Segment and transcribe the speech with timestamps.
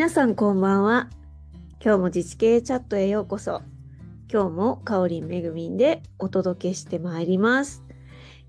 [0.00, 1.10] 皆さんこんばんは。
[1.78, 3.60] 今日も自治系チャットへようこそ。
[4.32, 7.84] 今日もかおりんめぐみんでお届けしてまいります。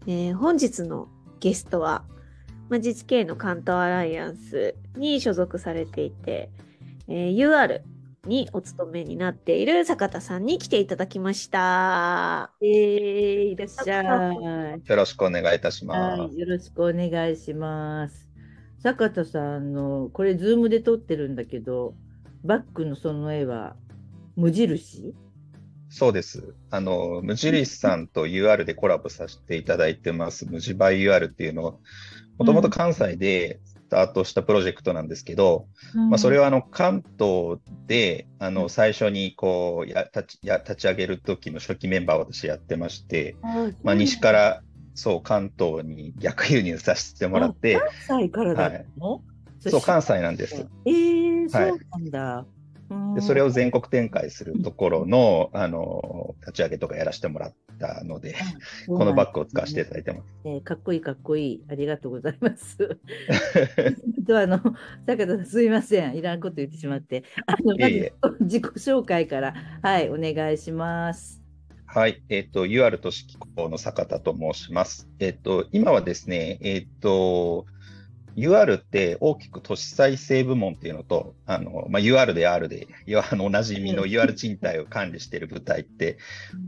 [0.08, 1.10] えー本日の
[1.42, 2.06] ゲストは、
[2.70, 6.52] まあ、自治系の関東アライアンスに所属されていて、
[7.10, 7.82] えー UR
[8.26, 12.54] にお勤めになっている坂田さんに来ていただきました。
[12.62, 14.90] えー、いらっしゃい。
[14.90, 16.22] よろしくお願いいたします。
[16.22, 18.31] はい、よろしくお願いします。
[18.84, 21.94] 坂田さんの、これ、 Zoom で撮ってるんだけど、
[22.44, 23.76] バックのその絵は
[24.36, 25.14] 無印？
[25.90, 26.56] そうです。
[26.72, 31.80] あの、無印さんと UR でコラボさせていただいてます、無地バイ UR っていうのを、
[32.40, 43.36] もともと関西でスタートしたプロジェクトなんですけど、まあ、それは、はあの関東であの最初にこうや立ちや立ち上げる時の初期メンバーを私やってまして、
[43.84, 44.64] まあ、西から
[44.94, 49.22] そう関東に逆輸入させてもらって、関西からだったの、
[49.60, 50.68] そう関西なんです。
[50.86, 52.46] えー、そはいうなんだ。
[53.16, 58.36] でそれを、を全国展開するところのあの立ち上げとかやらせてもらったので、
[58.88, 60.24] このバッグを使わせていただいてます。
[60.44, 61.64] えーかっこいいかっこいい。
[61.70, 62.78] ありがとうございます。
[64.28, 64.60] とあの
[65.08, 66.16] 坂田さんすいません。
[66.16, 67.24] いらんこと言ってしまって。
[67.46, 71.41] あのいえ自己紹介からはいお願いします。
[71.94, 75.10] はい、えっ、と、UR 都市機構の坂田と申します。
[75.20, 77.66] えっ、と、今はですね、えっ、と、
[78.38, 86.18] UR って大きく都市再生部門っていうのと、あの、まあ、UR で R で、いわあのおなじみの UR 賃貸を管理している部隊って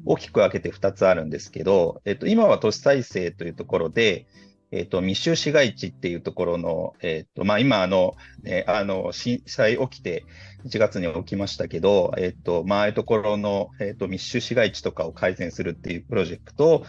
[0.03, 4.25] 大きく分けて2つあるんですけど、えっ、と、今は都市再生というところで、
[4.75, 10.25] えっ、と、密集市街地っていうところの、えっ、と、まあ、今、あの、ね、あの、震災起きて、
[10.65, 16.85] 1月に起きましたけど、えっ、と、まあ、ああいうところの、えっ、と、密集市街地とかを改善するっていうプロジェクトを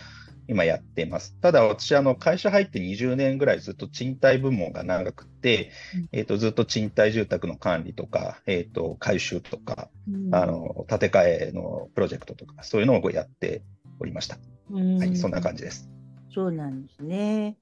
[0.49, 1.37] 今やっています。
[1.43, 5.71] ただ、私、あの、会社入って20年ぐらいずっと賃貸部門が長くて、
[6.11, 9.91] えっ、と、ずっと賃貸住宅の管理とか、えっ、と、改修とか、
[10.33, 13.63] あの、建て替えのプロジェクトとか、そういうのをやって
[14.01, 14.39] おりました。
[14.71, 15.91] はい、そんな感じです。
[16.35, 17.57] そうなんですね。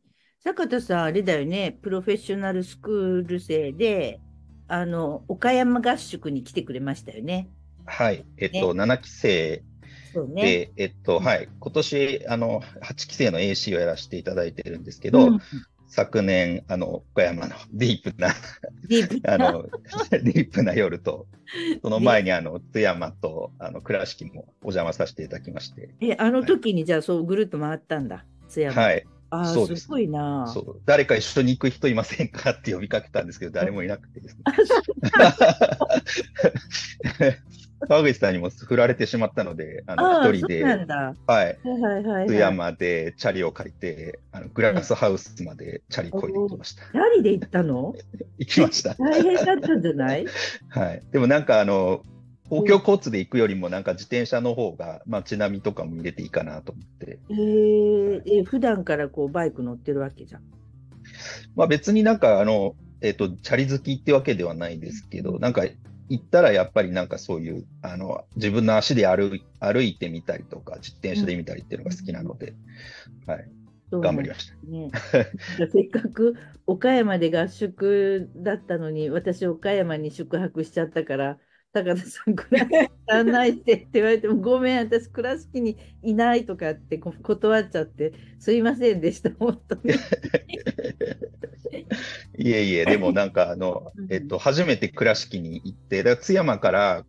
[0.44, 4.20] 坂田さん、あれだよね、プロフェッショナルスクール生で、
[4.66, 7.48] あの、岡山合宿に来てくれましたよね。
[7.86, 8.24] はい。
[8.38, 9.62] えっ、と、7期生
[10.12, 10.42] そうね。
[10.42, 11.48] で、えっと、うんはい。
[11.60, 15.40] 今年、あの、8期生の AC をやらせていただいてるんですけど、うん
[15.94, 18.30] 昨年、あの、岡山のディープな、
[18.88, 19.68] ディープ あの、
[20.10, 21.26] ディープな夜と、
[21.82, 28.82] その前に、あの、津山と、あの、倉敷もお邪魔させていただきまして、え、あの時にじゃあそうぐるっと回ったんだ、津山。
[28.82, 29.04] はい。
[29.34, 30.46] ああ、そうですすごいな。
[30.52, 30.80] そう。
[30.84, 34.42] 誰か一緒に行く人いませんかって呼びかけたんですけど、誰もいなくてですね。
[37.88, 40.62] 川口さんにも振られてしまったので、ああの、一人で。
[40.64, 40.76] はい。
[40.76, 42.32] はいはいは。
[42.34, 46.82] 山でチャリを借りて、あのグラスハウスまでチャリこいで行きました。
[46.82, 47.94] チャリで行ったの？
[48.38, 48.94] 行きました。
[48.94, 50.26] 大変だったんじゃない？
[50.70, 51.02] はい。
[51.10, 52.02] でもなんかあの、
[52.52, 57.18] 公共交通で行くよりもなんか自転車の方が街並みとかも入れていいかなと思って。
[57.30, 60.42] えー、え、普段からこうバイク乗ってるわけじゃん。
[61.56, 65.62] まあ別になんかあの、えっ、と、チャリ好きってわけではないですけど、なんか
[66.10, 72.52] 行ったらやっぱりなんかそういう、あの、自分の足で歩い歩いてみたりとか、自転車で見たりっていうのが好きなので、
[73.26, 73.48] はい。
[73.90, 74.54] そう頑張りました。
[74.66, 74.90] ね、
[75.72, 76.34] せっかく
[76.66, 81.38] 岡山で合宿だったのに、私、岡山に宿泊しちゃったから、
[81.72, 89.94] 高田さん、倉敷案内してって言われても、ごめん、私、倉敷にいないとかってこ断っちゃって、すいませんでした、本当に。
[92.38, 97.04] いえいえ、でもなんかあのうん、えっと、初めて倉敷に行って、だ津山から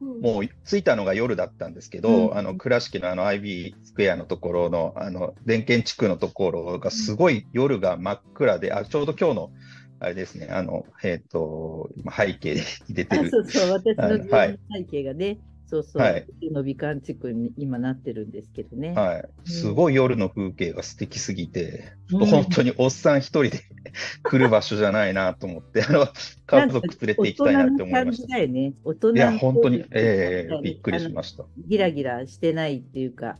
[0.00, 2.36] もう着いたのが夜だったんですけど、うん。
[2.38, 9.50] あの倉敷のあの IB スクエアのところのあの電源地区のところがすごい夜が真っ暗で、あちょうど今日の
[9.98, 13.26] あれですね、あの、えっ、と、今背景に出てる。
[13.26, 14.24] あそうそう、私の
[14.72, 18.92] 背景がね、そうそう、はいの美観地区に今なってるんですけどね。
[18.92, 19.50] はい。
[19.50, 23.60] すごい夜の風景が素敵すぎて、うん本当におっさん一人で
[24.22, 26.06] 来る場所じゃないなと思って、あの、
[26.46, 28.36] 家族連れて行きたいなって思いま大人の感じした。
[28.36, 28.74] だよね。
[28.84, 31.44] 大人いや、の本当に、ええびっくりしました。
[31.66, 33.38] ギラギラしてないっていうか、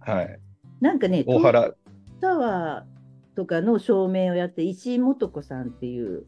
[0.00, 0.40] はい。
[0.80, 1.74] なんかね、大原、
[2.20, 2.99] タワー
[3.40, 6.26] とかの照明をやって、石井素子さんっていう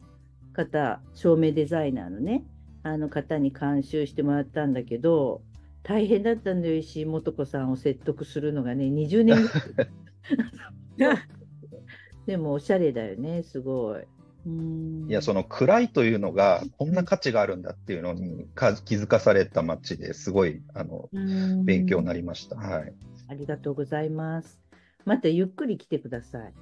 [0.51, 2.43] 方、照明デザイナーのね、
[2.81, 5.43] あの方に監修してもらったんだけど、
[5.83, 11.17] 大変だったんだよ、石井素子さんを説得するのがね、20年ぐらい。
[12.25, 14.01] でも、おしゃれだよね、すごい。
[14.47, 22.55] うんいや、その暗いというのが、こんな価値があるんだっていうのにか気づかされた街ですごい、あの、うん勉強になりました。
[22.55, 22.93] はい。
[23.27, 24.59] ありがとうございます。
[25.05, 26.53] またゆっくり来てください。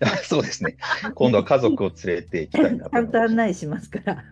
[0.24, 0.76] そうですね。
[1.14, 4.24] 今度は家族を連れて行きたいなとちゃんと案内しますから。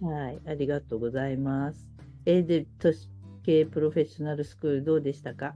[0.00, 1.86] はい、ありがとうございます。
[2.26, 3.08] えーで、都市
[3.44, 5.54] 系プロフェッショナルスクールどうでしたか？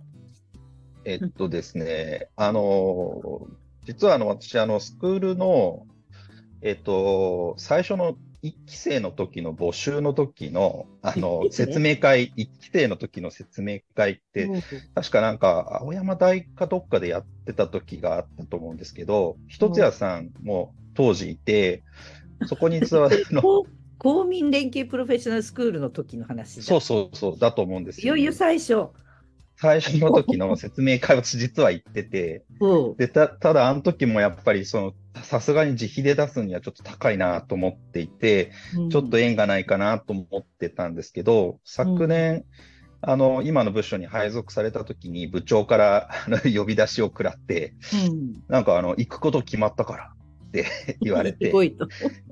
[1.05, 3.49] えっとですね、あの、
[3.85, 5.87] 実はあの、私、あの、スクールの、
[6.61, 14.49] えっと、最初の1期生の時の募集の時の、あの説明会、1期生の時の説明会って、
[14.95, 21.83] 確かなんか、青山大かどっかでやってた時があったと思うんですけど、一つ屋さんも当時いて、
[22.47, 23.67] そこに実は、あの、 公
[23.99, 28.17] 公民連携プロフェッショナルスクールの時の話だそうそうそう、だと思うんですよ。
[28.17, 28.91] いよいよ最初。
[29.61, 34.93] 最初の時の説明会を私実は行ってて、そうで、た、ただあの時もやっぱりその、
[35.25, 38.91] さすがに自費で出すにはちょっと高いなと思っていて、うん。
[38.91, 42.45] ちょっと縁がないかなと思ってたんですけど、昨年、
[43.01, 46.11] あの、今の部署に配属された時に部長から
[46.55, 47.75] 呼び出しを食らって、
[48.07, 48.43] うん。
[48.49, 50.13] なんかあの、行くこと決まったから
[50.47, 50.67] って
[51.03, 51.53] 言われて、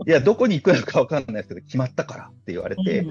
[0.07, 3.11] いや、どこに行くのかわかんないですけど、決まったからって言われて、うん。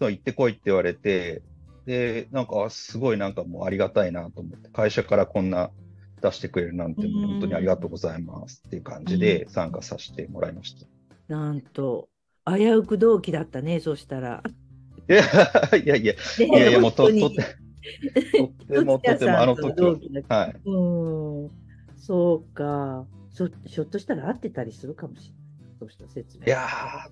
[0.00, 1.42] そう行ってこいって言われて、
[1.86, 5.70] で、なんか、あすごいなんかもうありがたいなと思って、会社からこんな
[6.22, 10.86] 出してくれるなんて、うん本当にありがとうございますっていう感じで参加させてもらいました。
[11.28, 12.08] なんと、
[12.46, 14.42] 危うく同期だったね、そしたら。
[15.08, 15.22] いや
[15.76, 17.36] いやいや、いいやいや、もうと、とって、
[18.32, 19.96] ととっても、とっても、あの時は、
[20.28, 20.54] はい。
[20.64, 21.50] うん、
[21.96, 23.06] そうか。
[23.30, 25.76] そひょっとしたら合ってたりするかもしれない。
[25.80, 26.46] そうした説明。
[26.46, 26.68] いや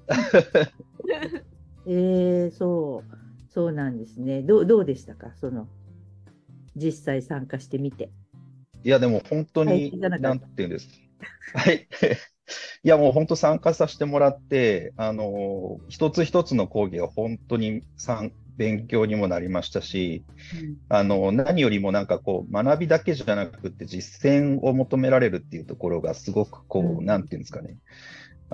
[1.84, 3.21] えー、そう、
[3.52, 4.42] そうなんですね。
[4.42, 5.68] どうどうでしたか、その、
[6.74, 8.10] 実際参加してみて。
[8.84, 11.60] ーいや、でも本当はいに、なんていうんですか。
[11.60, 11.86] はい。
[12.84, 20.24] いや、もう本当参加させてもらって、あの、一つ一つの講義が本当に参勉強にもなりましたし、
[20.88, 27.76] あの、何よりもなんかこう、学びだけじゃなくて実践を求められるっていうところがすごくこう、うんなんていうんですかね。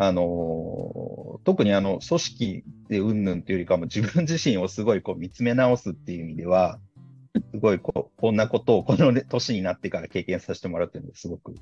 [0.01, 6.79] あの、特にあの、組織でうんぬんというよりかも自分自身をすごいこう見つめ直すっていう意味では、
[7.53, 11.55] すごいこう、こんなことをこのね年になってから経験させてもらうっていうのがすごく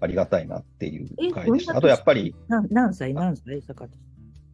[0.00, 1.76] ありがたいなっていうえ回でした。
[1.76, 3.94] あとやっぱり、な何歳、何歳、坂田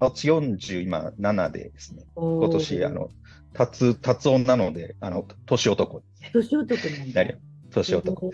[0.00, 3.10] 私40今7でですね、今今年、あ、の、
[3.58, 7.24] 立つ、立つ女なので、あの、年男年男なんだ。
[7.70, 8.32] 年男。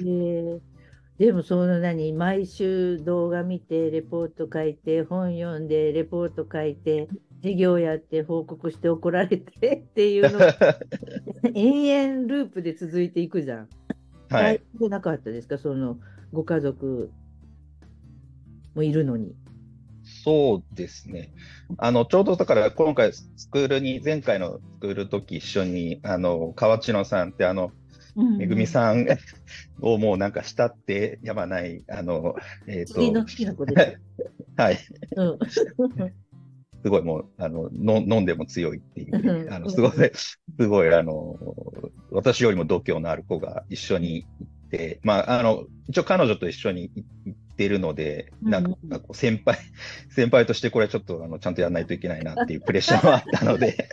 [1.18, 7.08] でもその何毎週動画見てレポート書いて本読んでレポート書いて
[7.42, 10.54] 授業やって報告して怒られて っていうのが
[11.54, 13.68] 延々ループで続いていくじゃん。
[14.28, 14.42] はい。
[14.42, 15.56] 大変じゃなかったですか？
[15.56, 15.98] その
[16.32, 17.10] ご家族
[18.74, 19.34] もいるのに。
[20.24, 21.32] そうですね。
[21.78, 27.72] あの、ちょうどだから今回スクールに、前回のスクール時一緒に、あの、河内野さんってあの、
[28.16, 29.06] めぐみさん
[29.80, 32.34] をもうなんか慕ってやまない、あの、
[32.66, 34.00] えっ、と、次の好きな子です。
[34.56, 34.78] はい。
[35.16, 35.38] うん
[36.82, 41.36] すごいもう、あの、の飲んでも強いっていうあの、すごい、すごい、あの、
[42.12, 46.92] 私よりも度胸のある子が一緒に行って、まあ、あの、一応彼女と一緒に
[47.24, 48.78] 行ってるので、なんか
[49.14, 49.58] 先輩、
[50.10, 53.88] 先輩としてこれちょっとあのちゃんとやらないといけないなっていうプレッシャーもあったので、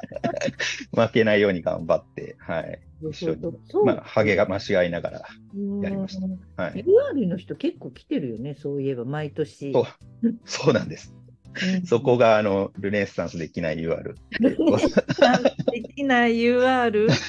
[0.95, 2.79] 負けないように頑張って、はい。
[3.09, 5.19] 一緒に、そうまあ、ハゲが増し合いながら、
[5.81, 6.83] やりましたうんはい。
[6.83, 9.71] UR の人結構来てるよね、そういえば毎年。
[9.73, 9.85] そう
[10.45, 11.13] そうなんです。
[11.17, 11.23] うん
[11.85, 14.15] そこが、あの、ルネッサンスできない UR。
[14.39, 14.55] で
[15.95, 17.09] きない UR。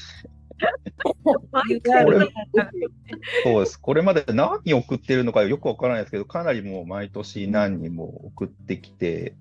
[3.45, 3.81] そうです。
[3.81, 9.35] これまで何人送ってるのかよくわからないですけど、かなりもう毎年何人も送ってきて、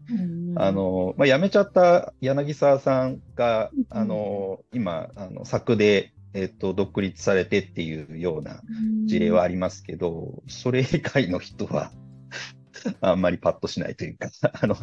[0.55, 8.61] あ、の、まあ、辞めちゃった柳沢さんが、うんあの、今、あの、作で、えっと、独立されてっていうような
[9.05, 11.91] 事例はありますけど、それ以外の人は、
[13.01, 14.29] あんまりパッとしないというか、
[14.61, 14.75] あの、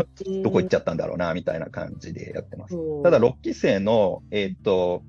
[0.43, 2.77] どこ行っちゃったんだろうな、みたいな感じでやってます。
[3.03, 5.03] ただ、6期生の、えっ、と、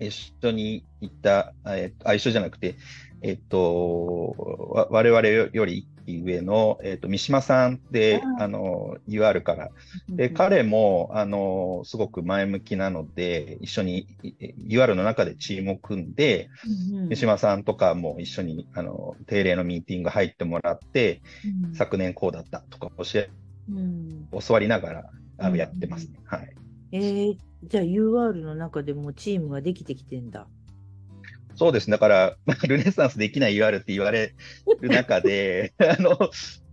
[0.00, 2.76] 一緒に行った、えー、あ、一緒じゃなくて、
[3.22, 4.34] えっ、と、
[4.70, 5.86] わ我々より
[6.18, 9.70] 上の、えっ、と、三島さんで、ああの、UR から。
[10.08, 14.34] で、彼も、あの、すごく前向きなので、一緒にい
[14.68, 16.48] UR の中でチームを組んで、
[17.08, 21.22] 三島さんとかも一緒に、あの、定例のミーティング入ってもらって、
[21.74, 23.30] 昨年こうだったとか教え、
[23.70, 26.20] うん教わりながら、あやってますね。
[26.24, 26.54] はい。
[26.92, 30.46] えー、じゃあ UR の中でもチームができてきてんだ。
[31.60, 31.90] そうです。
[31.90, 34.32] だから、ま あルネサンスできない UR って言われ
[34.80, 36.18] る中で、 あの、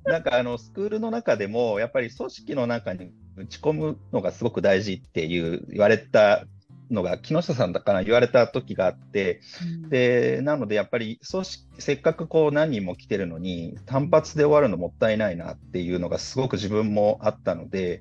[0.06, 6.46] なんかあの、スクールの中でも、やっぱり組織の中に打ち込むのがすごく大事っていう言われた
[6.90, 9.42] のが木下さんだから言われた時があって、
[9.90, 18.00] で、なのでやっぱり組織、せっかくこう何人も来てるのに、単発で終わるのもったいないなっていうのがすごく自分もあったので、やっ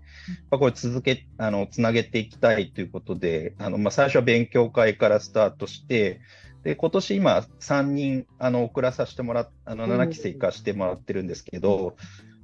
[0.51, 6.21] ぱこれ続け、あの、つなげていきたいということで、あの、まあ、最初は勉強会からスタートして、
[6.67, 11.95] で、今年今3人、あの、送らさせてもらっ、あの、7期生行かしてもらってるんですけど、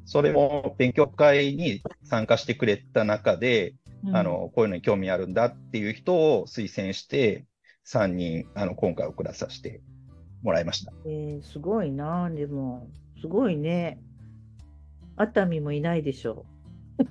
[0.04, 3.74] それも勉強会に参加してくれた中で、
[4.04, 7.46] うんあ、の、こういうのに興味あるんだっていう人を推薦して、
[7.84, 9.80] 3人、あの、今回送らさせて
[10.44, 10.92] もらいました。
[11.04, 12.86] えーすごいな、でも、
[13.20, 13.98] すごいね。
[15.16, 16.46] 熱海もいないでしょ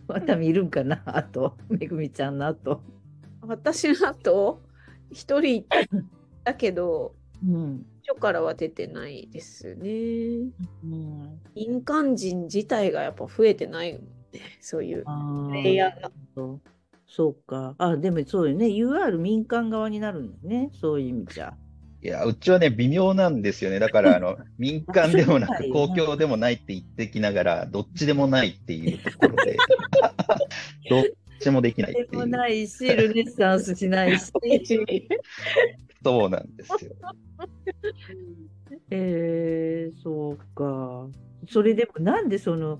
[0.07, 0.13] う。
[0.15, 2.81] 熱海いるんかな、あと、めぐみちゃんの後。
[3.41, 4.61] 私の後、
[5.11, 5.65] 一人
[6.43, 7.15] だけど、
[7.47, 7.85] うん。
[8.07, 9.89] 初からは出てないですね。
[10.83, 14.01] うん、民間人自体がやっぱ増えてないもん
[14.33, 14.41] ね。
[14.59, 16.11] そういうあプレイヤーが。
[16.35, 16.61] そう
[17.07, 17.75] そうか。
[17.77, 18.67] あ、でもそうよね。
[18.67, 20.69] UR 民間側になるんだね。
[20.73, 21.53] そういう意味じゃ。
[22.03, 23.79] いや、うちはね、微妙なんですよね。
[23.79, 29.57] だから、あの、 民間でもなく、公共でもないって言ってきながら、どっちでもないっていうところで、
[30.89, 31.03] ど っ
[31.41, 32.29] ちもできないってでもいう。
[32.29, 34.31] ないし、ルネッサンスしないし。
[36.03, 36.91] そうなんですよ。
[38.89, 41.07] えー、そうか。
[41.49, 42.79] それでもなんでその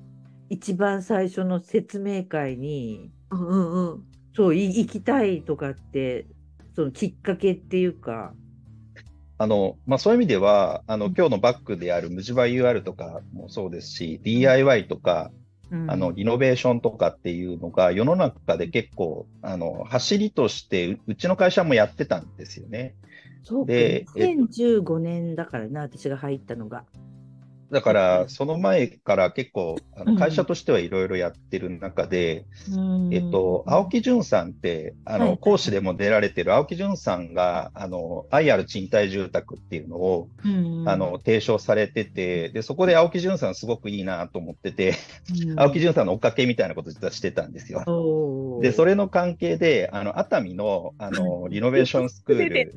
[0.50, 4.04] 一番最初の説明会にうんうんうん。
[4.36, 6.26] そうい行きたいとかって
[6.76, 8.34] そのきっかけっていうか。
[9.38, 15.41] あの、まあ、そういう意味では、あの、今日のバックである無地場 UR とかもそうですし、DIY とか、うん
[15.88, 22.96] あの、リノベーションとかっていうのが世の中で結構、あの、走りとしてう、うちの会社もやってたんですよね。
[23.44, 26.86] そうかでえ2015年だからな、私が入ったのが。
[27.72, 35.38] だから、その前から結構、あうんの会社としてはいろいろやってる中で、うんえっと、青木淳さんって、あの、はい。
[35.38, 44.96] 講師でも出られてる青木淳さんが、あの、IR 賃貸住宅っていうのを、うんあの、提唱されてて、で、そこで青木淳さんすごくいいなと思ってて、
[45.50, 45.60] うん。
[45.60, 48.60] 青木淳さんの追っかけみたいなこと実はしてたんですよ。
[48.62, 52.76] で、それの関係で、あの、熱海の、あの、 リノベーションスクール、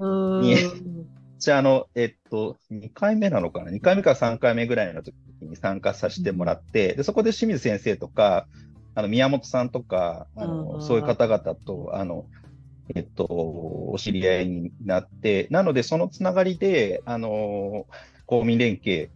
[0.00, 0.40] うん。
[0.40, 0.56] に
[1.44, 8.46] じゃあ、あの、えっと、2回目なのかな ?2 回目か3回目ぐらいの時に参加させてもらって、で、そこで清水先生とか、
[8.94, 12.24] あの、宮本さんとか、ああの、ーそういう方々と、あの、
[12.94, 17.86] えっと、お知り合いになって、なので、そのつながりで、あの、
[18.24, 19.10] 公民連携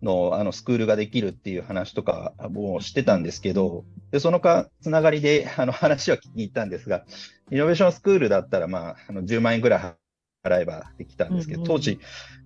[0.00, 7.04] の、あの、スクールができるっていう話とかもしてたんですけど、で、そのか、つながりで、あの、話は聞きに行ったんですが、
[7.50, 10.07] イノベーションスクールだったら、まあ、あの10万円ぐらい
[10.48, 11.98] 払えばできたんですけど、うんうん当時、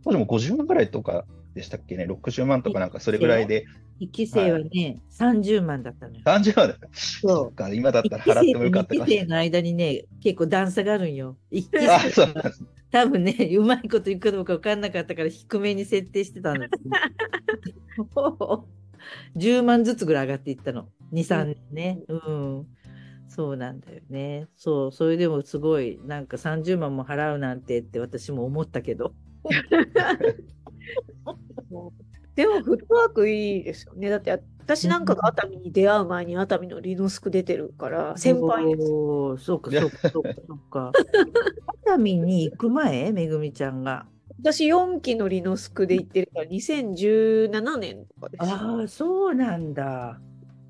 [0.04, 3.66] 当時も50万ぐらいとかでしたっけね、60万とかなんかそれぐらいで、
[3.98, 6.22] 一期生はね、30万だったのよ。
[6.24, 6.88] 30万だった。
[6.92, 9.18] そうか、今だったら払ってもよかった二かもしれない。
[9.18, 11.36] 期生の間にね、結構段差があるんよ。
[11.50, 12.64] 一期あ、生そうなんです。
[12.90, 16.76] 多分ね、うまいこといくかどうか分かんなかったから低めに設定してたんだけ
[18.14, 18.66] ど
[19.36, 20.88] 10万ずつぐらい上がっていったの。
[21.12, 21.98] 2、3年ね。
[22.08, 22.66] うん。
[23.34, 24.46] そうなんだよね。
[24.58, 29.14] そう、それでもすごい、なんか30万も払うなんてって私も思ったけど。
[32.36, 34.10] でもフットワークいいですよね。
[34.10, 38.86] だって私なんかが熱海に出会う前に熱海のリノスク出てるから、先輩です。
[38.86, 40.92] そうか、そうか、そうか、そうか。
[41.86, 43.12] 熱海に行く前？
[43.12, 44.06] めぐみちゃんが。
[44.40, 48.42] 私4期のリノスクで行ってるから2017年とかです。
[48.42, 50.20] ああ、そうなんだ。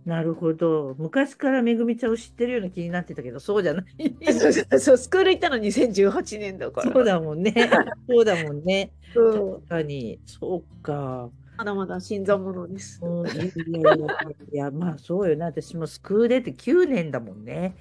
[0.04, 0.96] なるほど。
[0.98, 3.84] 昔からめぐみちゃんを知ってるような気になってたけど、そうじゃない。
[4.32, 6.92] そうそうそう、スクール行ったの2018年だから。
[6.92, 7.54] そうだもんね。
[8.08, 8.90] そうだもんね。
[9.14, 10.18] そう確かに。
[10.26, 11.30] そうか。
[11.56, 13.00] まだまだ新参者です。
[13.04, 14.06] うん、いやいやいや、
[14.52, 15.46] いやまあそうよな。
[15.46, 17.76] 私もスクール出て9年だもんね。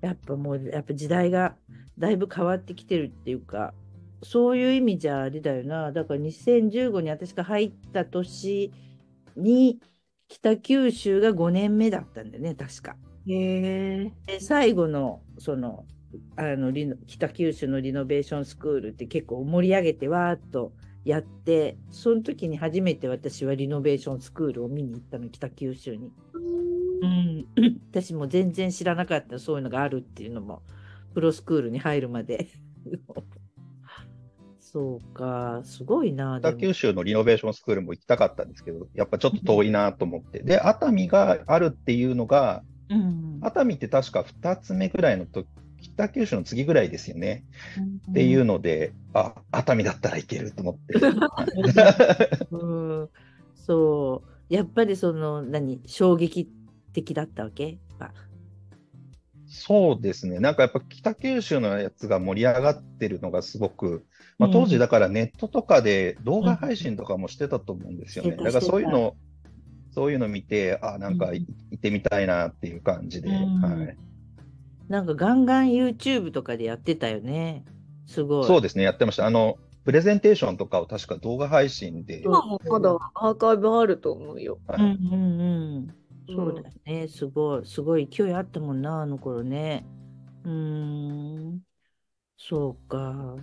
[0.00, 1.56] やっぱもう、やっぱ時代が
[1.98, 3.74] だいぶ変わってきてるっていうか、
[4.22, 5.90] そういう意味じゃあれだよな。
[5.90, 8.72] だから2015に私が入った年
[9.36, 9.80] に、
[10.28, 12.96] 北九州が5年目だったんだよね、確か。
[13.26, 15.86] へ最後のその
[16.36, 20.72] あのリノ北九州のリノベーションスクールって結構盛り上げてわーっと
[21.04, 26.12] やってその時に初めて私はリノベーションスクールを見に行ったの北九州に、
[27.02, 27.46] うん、
[27.90, 30.62] 私も全然知らなかったそういうのがあるっていうのも
[31.14, 32.48] プロスクールに入るまで
[34.74, 40.42] そうかすごいな北九州のリノベーションスクールも行きたかったんですけど、やっぱちょっと遠いなと思って。
[40.42, 45.46] で、熱海があるっていうのが、うん熱海って確か2つ目ぐらいの時、
[45.80, 47.44] 北九州の次ぐらいですよね。
[48.10, 50.94] っていうので、あ、熱海だったらいけると思って。
[52.50, 52.56] う
[53.04, 53.08] ん、
[53.54, 56.50] そう、やっぱりその、何、衝撃
[56.92, 57.78] 的だったわけ？
[57.93, 57.93] あ
[59.54, 60.40] そうですね。
[60.40, 64.04] なんかやっぱ北九州のやつが盛り上がってるのがすごく、
[64.36, 68.32] まあ、当時だからネットとかで動画配信とかもしてたと思うんですよね。
[68.32, 69.14] うんだからそういうの、
[69.92, 73.96] そういうの見て、あ、なんかい行ってみたいなっていう感じで、うんはい。
[74.88, 77.64] なんかガンガン YouTube とかでやってたよね。
[78.06, 78.44] すごい。
[78.44, 79.24] そうですね、やってました。
[79.26, 84.58] あの、プレゼンテーションとかを確か動画配信で、今もまだアーカイブあると思うよ。
[84.66, 85.94] はいうんうんうん。
[86.28, 87.08] そうだね。
[87.08, 89.86] すごい、すごい勢いあったもんな、あの頃ね。
[90.44, 91.60] うーん。
[92.36, 93.36] そうか。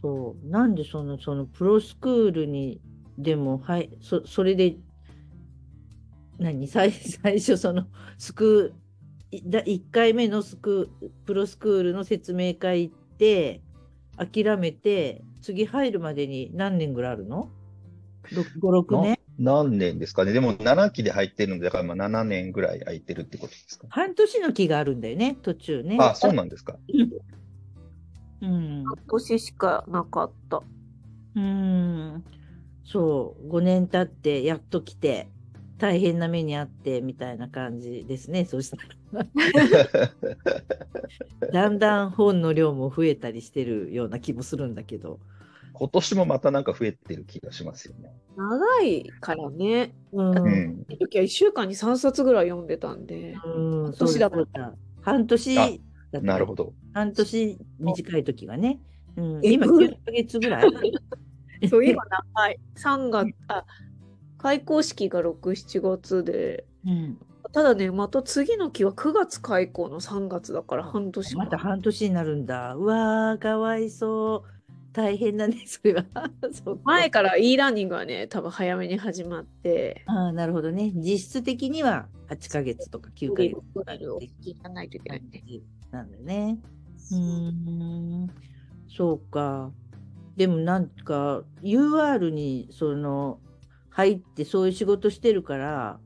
[0.00, 0.48] そう。
[0.48, 2.80] なんでその、そのプロスクールに、
[3.16, 4.76] でも、はい、そ、それで、
[6.38, 6.66] 何？
[6.68, 13.62] 最、最初その、スクー、だ1回目のスクー、プロスクールの説明会行って、
[14.16, 17.50] 諦めて、次入るまでに何年ぐらいあるの
[18.58, 19.17] ?5、6年？
[19.38, 20.32] 何年ですかね。
[20.32, 23.86] でも7期で入ってるので、だからまあ7年ぐらい空いてるってことですか？
[23.90, 25.96] 半年の期があるんだよね、途中ね。
[26.00, 26.76] あ、そうなんですか。
[28.40, 28.84] うん。
[28.84, 30.62] 半年しかなかった。
[31.36, 32.24] うん。
[32.84, 35.28] そう、5年経って、やっと来て、
[35.78, 38.44] 大変な目にあって、みたいな感じですね。
[38.44, 38.76] そした
[39.12, 39.24] ら。
[41.52, 45.20] だんだん本の量も増えたりしてるような気もするんだけど。
[45.78, 48.12] 今年もまたなんか増えてる気がしますよね。
[48.36, 49.94] 長いからね。
[50.12, 50.84] うん。
[50.98, 53.34] 時は1週間に3冊ぐらい読んでたんで。
[53.42, 54.74] そう年だそうだ。
[55.02, 55.70] 半年だあっ
[56.12, 56.72] たなるほど。
[56.92, 58.80] 半年短い時がね。
[59.16, 60.70] うん、え今うん9ヶ月ぐらい。
[61.68, 62.04] そういえば
[62.34, 62.60] 長い。
[62.76, 63.64] 3月、あ、
[64.38, 67.18] 開校式が6、7月で、うん。
[67.52, 72.74] ただね、また次の期は9月開校の3月だから半年かまた半年になるんだ。
[72.74, 74.57] うわー、かわいそう。
[74.98, 76.04] 大変だね、 それは。
[76.82, 80.90] 前から e ラーニングはね、多分早めに始まって、ああ、なるほどね。
[80.92, 83.84] 実質的には8ヶ月とか9ヶ月とか
[84.70, 85.40] ないといけないんで。
[85.92, 86.58] なんだね。
[87.12, 88.26] うーん、
[88.88, 89.70] そうか。
[90.36, 93.38] でもなんか UR にその
[93.90, 96.00] 入ってそういう仕事してるから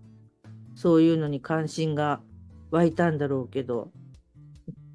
[0.75, 2.20] そういうのに関心が
[2.70, 3.90] 湧いたんだろうけど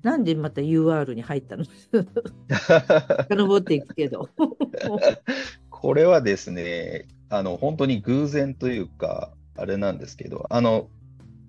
[0.04, 1.66] なんでまた UR に入ったの？
[3.30, 4.30] 遡っていくけど。
[5.70, 10.90] これはですね、あの、本当に偶然というか、あれなんですけど、あの、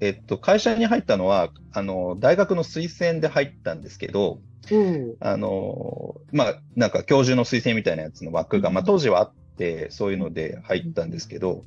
[0.00, 5.16] えっと、会社に入ったのは、あの、大学の推薦で入ったんですけど、うん。
[5.20, 11.64] あの、まあ、なんか教授の推薦みたいなやつの枠が、まあ、当時はあって、そういうので入ったんですけど、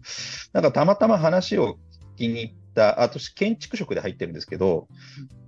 [0.53, 1.77] なんかたまたま話を
[2.15, 4.87] 聞きに行った、あと建築職で入ってるんですけど、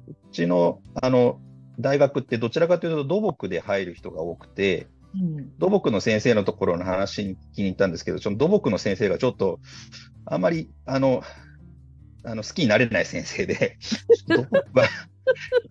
[0.07, 1.39] うちの、あの、
[1.79, 5.57] 大学ってどちらかというと土木で入る人が多くて、うん。
[5.59, 9.59] 土木の先生のところの話に聞きに行ったんですけど、その土木の先生がちょっと、
[10.25, 11.23] あまり、あの、
[12.25, 13.77] あの好きになれない先生で、
[14.27, 14.87] 土木は、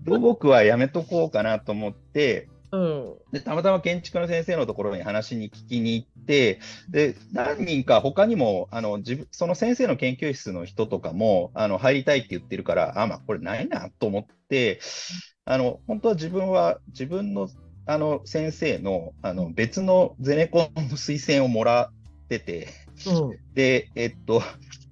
[0.04, 3.14] 土木はやめとこうかなと思って、うん。
[3.32, 6.58] で、たまたま建築の先生のところに話に聞きに行って、
[6.88, 14.80] で、何人か他にも、あの、自分、その先生の研究室の人とかも、あの、入りたいって言ってるから、あ、まあ、これないなと思って、
[15.44, 17.48] あの、本当は自分は、自分の、
[17.86, 22.68] あの、先生の、あの、別のゼネコンの推薦をもらってて、
[23.06, 23.38] うん。
[23.54, 24.42] で、えっと、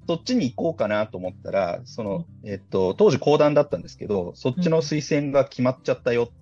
[0.07, 6.39] そっちに行こうかなと思ったら、その、えっと、当時講談だったんですけど、そっちの推薦が決まっちゃったよって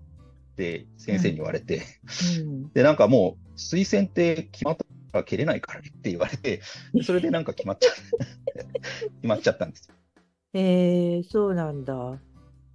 [0.97, 1.83] 先生に言われて、
[2.41, 6.61] うんで、なんかもう、推薦って決まったら蹴れないからねって言われて、
[6.93, 7.91] で それでなんか決まっちゃ、
[9.01, 9.95] 決まっちゃったんですよ。
[10.55, 11.95] えー、そうなんだ。
[11.95, 12.19] う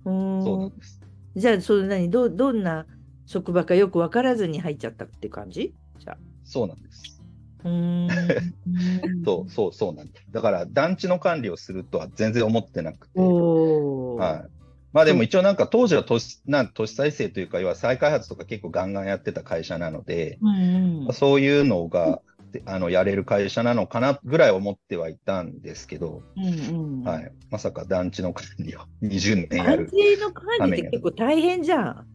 [0.05, 1.01] ーんそうなんです。
[1.35, 2.09] じゃあ、それ何？
[2.09, 2.85] ど、どんな
[3.25, 5.73] 職場かよく分からずに入っちゃったって感じ？
[5.99, 6.17] じゃあ。
[6.43, 7.21] そうなんです。
[7.63, 8.07] うーん。
[9.25, 10.25] そう、そう、そうなんです。
[10.31, 13.19] だから、団地の管理をするとは全然思ってなくて。
[13.19, 14.52] はい。
[14.93, 21.13] まあでも一応なんか当時は都市、なん都市再生というか、要は再開発とか結構ガンガンやってた会社なので、うんうん。
[21.13, 27.03] そういうのが、であの、やれる会社なのかなぐらい思ってはいたんですけど、うんうん。
[27.03, 27.31] はい。
[27.49, 29.89] まさか団地の管理を 20年や安る。
[29.89, 32.07] 定の管理って結構大変じゃん。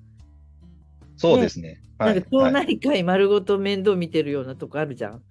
[1.16, 1.80] そうですね。
[1.98, 2.14] はい。
[2.14, 5.22] なんか町はい内会丸ごと面倒見てるようなとこあるじゃん。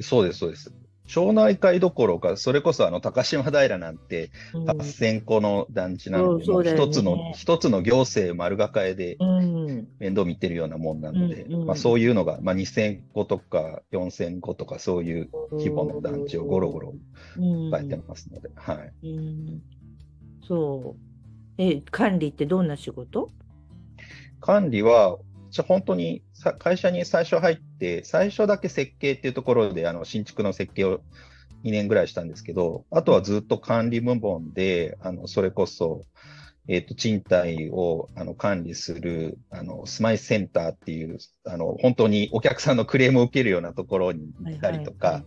[0.00, 0.72] そうです、そうです。
[1.06, 9.88] 町内会どころか、それこそあの高島平なんてうん8000個の団地なので、そうそうだよね一つの、一つの行政丸抱えでうん。
[9.98, 16.94] 面倒見てるようなもんなので、うんうんまあ、そういうのが、まあ、2000個とか4000個とかそういう規模の団地をゴロゴロ
[17.36, 19.06] うん変えてますので、はい。
[19.06, 19.62] うん。
[20.46, 21.00] そう。
[21.58, 23.30] え、管理ってどんな仕事？
[24.40, 25.18] 管理は、
[25.56, 31.00] じゃあ本当にさ会社に最初入って、最初だけ設計っていうところで、あの新築の設計を
[31.64, 36.04] 2年ぐらいしたんですけど、あとはずっと管理部門で、あのそれこそ、
[36.68, 41.16] えっ、と、賃貸をあの管理する、あの、スマイセンターっていう、
[41.46, 45.24] あの、本当にお客さんのクレームを受けるようなところに行ったりとか、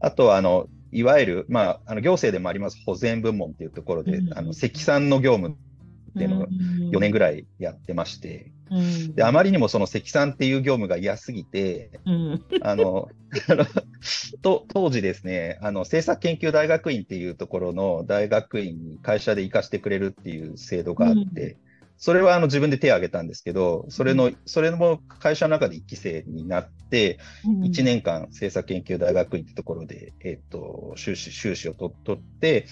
[0.00, 2.82] あとは、あの、いわゆる、まあ、あの行政でもあります。
[2.84, 4.36] 保全部門っていうところで、うん。
[4.36, 9.14] あの積算の業務っていうのを4年ぐらいやってまして、うん。
[9.14, 12.44] で、あまりにもその積算っていう業務が嫌すぎて、うん。
[12.62, 13.08] あの、
[14.42, 21.58] と当時ですね、あの、政策研究大学院っていうところの大学院に会社で行かしてくれるっていう制度があって、
[21.98, 32.66] それはあの自分で手を挙げたんですけど、それの、それも会社の中で1期生になって、1年間政策研究大学院ってところで、えっと、修士、修士をと取って、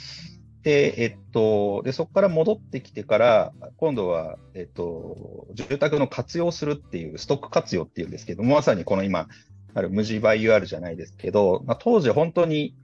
[0.63, 9.29] で、えっと、で、そこから戻ってきてから、今度は、えっと、住宅の活用するっていう、ストック活用っていうんですけど、まさにこの今、
[9.73, 12.75] ある無地バイ UR じゃないですけど、まあ、当時本当に、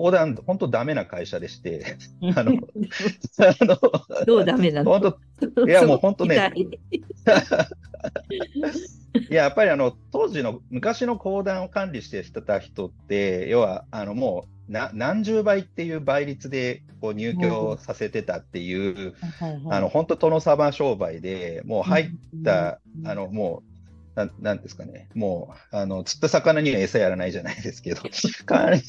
[0.00, 1.96] 公団、本当ダメな会社でして、
[2.34, 2.52] あの、
[3.38, 3.78] あの、
[4.26, 4.98] どうダメなの？
[4.98, 5.16] 本
[5.54, 6.62] 当いやもう本当ね痛い
[9.30, 19.14] いや、やっぱりあの、当時の昔の公団を管理してた人って、要は、あの、もうな、何十倍っていう倍率で、こう、入居させてたっていう、
[19.70, 22.06] あの、本当殿様商売で、もう入っ
[22.44, 23.75] た、あの、もう、
[24.16, 28.00] なんなんですかね、もう、あの、釣った魚には餌やらないじゃないですけど、
[28.46, 28.82] 管理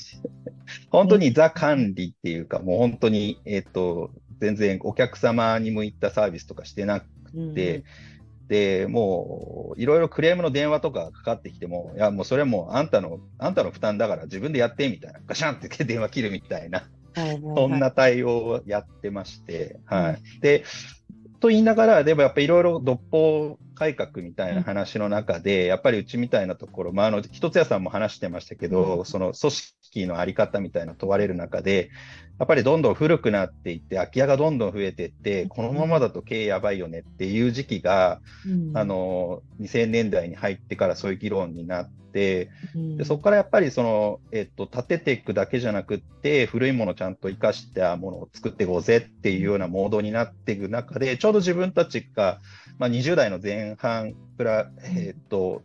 [0.89, 4.09] 本当にザ管理っていうか、もう本当に、えっ、と、
[4.39, 7.05] 全然お客様に向いたサービスとかしてなく
[7.53, 7.83] て、
[8.47, 16.87] で、もう、いろいろクレームの電話とかかかってきても、いや、もうそれはもうあんたの、あんたの負担だから自分でやってみたいな、ガシャンって電話切るみたいな、
[17.53, 20.39] そんな対応をやってまして、はい。
[20.39, 20.63] で、
[21.41, 31.91] と言いながら、でもやっぱりいろいろ独法改革みたいな話の中で、やっぱりうちみたいなところ、まあ、あの、一つ屋さんも話してましたけど、その組織のあり方みたいな問われる中で、
[32.39, 38.19] やっぱりどんどん古くなっていって、空き家がどんどん増えていって、このままだと経営やばいよねっていう時期が、
[38.73, 41.97] あの、2000年代に入ってからそういう議論になって、
[42.97, 52.39] でそこからやっぱりその、えっと、建てていくだけじゃなくって、古いものをちゃんと生かしたものを作っていこうぜっていうようなモードになっていく中で、ちょうど自分たちが、
[52.77, 55.63] まあ、20代の前半から、えっと、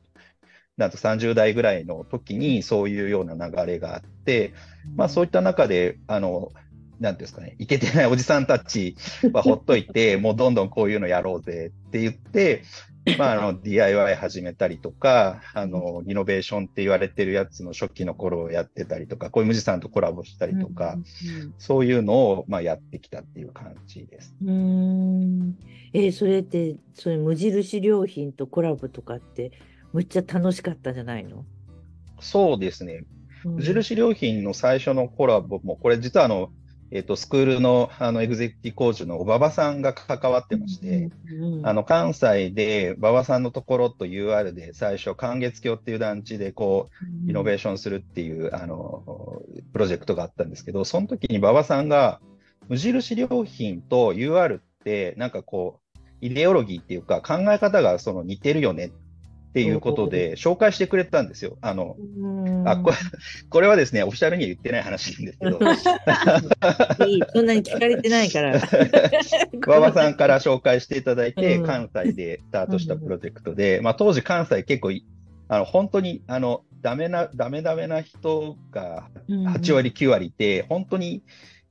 [0.77, 4.55] なんと30代ぐらいの時にそういうような流れがあって、
[4.96, 6.51] まあそういった中で、あの、
[6.98, 8.96] なんていうんですかね、いけてないおじさんたち
[9.33, 12.62] はほっといて、 もうどんどんこういうのやろうぜって言って、
[13.18, 20.96] まあ、あの DIY 始めたりとか、あのリノベーションって言われてるやつの初期の頃をやってたりとか、こういう無地さんとコラボしたりとか、
[21.58, 24.36] そういうのをまあやってきたっていう感じです。
[24.44, 25.56] うん
[25.92, 29.50] えーそれって、それ無印良品とコラボとかって、
[29.92, 31.44] むっちゃ楽しかったんじゃないの？
[32.20, 33.04] そうですね。
[33.44, 36.52] 無印良品の最初のコラボも、これ実はあの、
[36.94, 41.11] えっと、スクールのあのエグゼクティブコーチのおばばさんが関わってまして、
[41.62, 46.90] あの関西で馬場さんのところと UR で最初、寒月橋っていう団地でこ
[47.26, 52.20] うイノベーションするっていうあのプロジェクトがあったんですけど、その時に馬場さんが
[52.68, 58.90] 無印良品と UR ってなんかこうイデオロギーっていうか考え方がその似てるよねっ
[59.52, 61.58] ていうことで紹介してくれたんですよ。
[61.60, 61.96] あの
[62.64, 62.96] あこれ
[63.50, 65.58] これはですね、オフィシャルには言ってない話なんですけど、
[67.34, 68.60] そんなに聞かれてないから。
[69.66, 71.66] 馬場さんから紹介していただいて、うん。
[71.66, 75.04] 関西でスタートしたプロジェクトで、まあ、当時関西結構い、
[75.48, 81.22] あの本当にあのダメな、ダメダメな人が8割、9割いて、本当に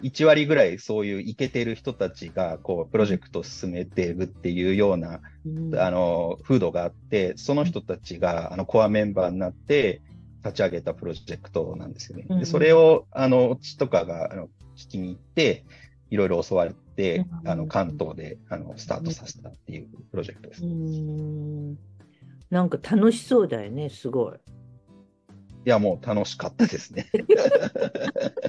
[0.01, 10.01] 1割ぐらいそういうイケてる人たちがこうプロジェクトを進めているっていうようなうんあの風土があって、その人たちがあのコアメンバーになって
[10.43, 12.25] 立ち上げたプロジェクトなんですよね。
[12.29, 15.65] うんでそれをあのうちとかがあの聞きに行って、
[16.09, 20.63] いろいろ教わって、うんあの関東であのスタートさせたっていうプロジェクトです。
[20.63, 21.77] ういん
[22.49, 24.33] なんか楽しそうだよね、すごい。
[25.65, 27.09] や、もう楽しかったですね。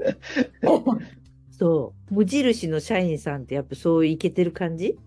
[1.50, 4.98] そう、無印の社員さんってやっぱそういけてる感じ？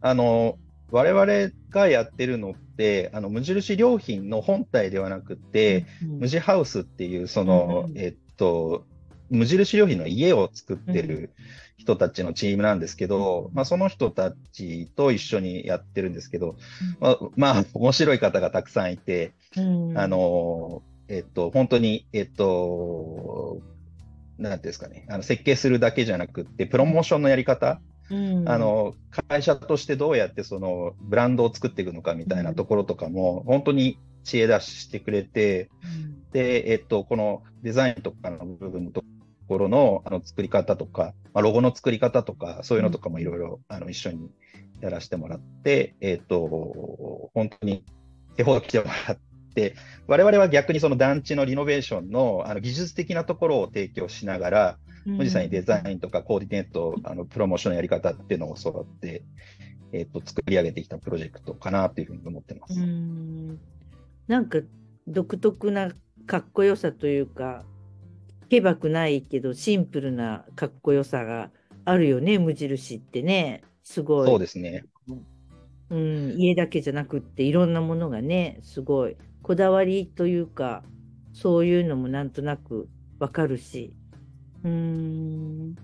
[0.00, 0.58] あの
[0.90, 8.84] 我々がやってるのって、あの無印良品の本体ではなくて、うん無地ハウスっていう、その、うんえっと、
[9.30, 11.30] 無印良品の家を作ってる
[11.76, 16.56] 人たちのチームなんですけど、まあ、その人たちと一緒にやってるんですけど、
[17.00, 19.98] まあ、まあ、面白い方がたくさんいて、うん。
[19.98, 23.60] あの、えっと、本当に、えっと、
[24.38, 28.48] なんていうんですかね、あの設計するだけじゃなくって、プロモーションのやり方、うん。
[28.48, 28.94] あの
[29.28, 35.70] 会社としてどうやってそのブランドを作っていくのかみたいなところとかも、本当に知恵出ししてくれて、
[36.32, 39.02] で、えっと、このデザインとかの部分と
[39.48, 44.30] ころのあの作り方とか、まあ、ロゴの作り方とか、そういうのとかもいろいろあの一緒に
[44.80, 47.84] やらせてもらって、えっ、と、本当に
[48.36, 49.27] 手ほど来てもらって、
[50.06, 59.22] 我々は逆にその団地のリノベーションのあの技術的なところを提供しながら、富士山にデザインとかコーディネート、あのプロモーションのやり方っていうのを教わって、
[59.92, 62.78] えっ、と、作り上げてきたプロジェクトかなというふうに思ってます。
[62.78, 63.58] うん
[64.26, 64.58] なんか
[65.06, 65.90] 独特な
[66.26, 67.64] かっこよさというか、
[68.50, 71.50] けばくないけどシンプルなかっこよさが
[71.86, 73.62] あるよね、無印ってね。
[73.82, 74.28] すごい。
[74.28, 74.84] そうですね。
[75.90, 79.16] うん、家だけじゃなくっていろんなものがね、すごい
[79.48, 80.82] こだわりというか、
[81.32, 82.86] そういうのもなんとなく
[83.18, 83.94] わかるし。
[84.62, 85.74] うーん、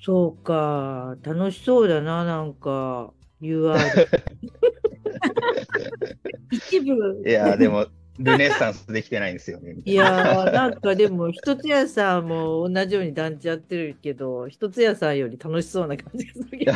[0.00, 3.78] そうか、楽しそうだな、なんか、UR。
[6.50, 7.86] 一部、いやー、でも、
[8.18, 9.76] ルネッサンスできてないんですよね。
[9.84, 16.72] いやー、なんかでも、一つ屋さんも同じように団地やってるけど、一つ屋さんより楽しそうな感じがするけど。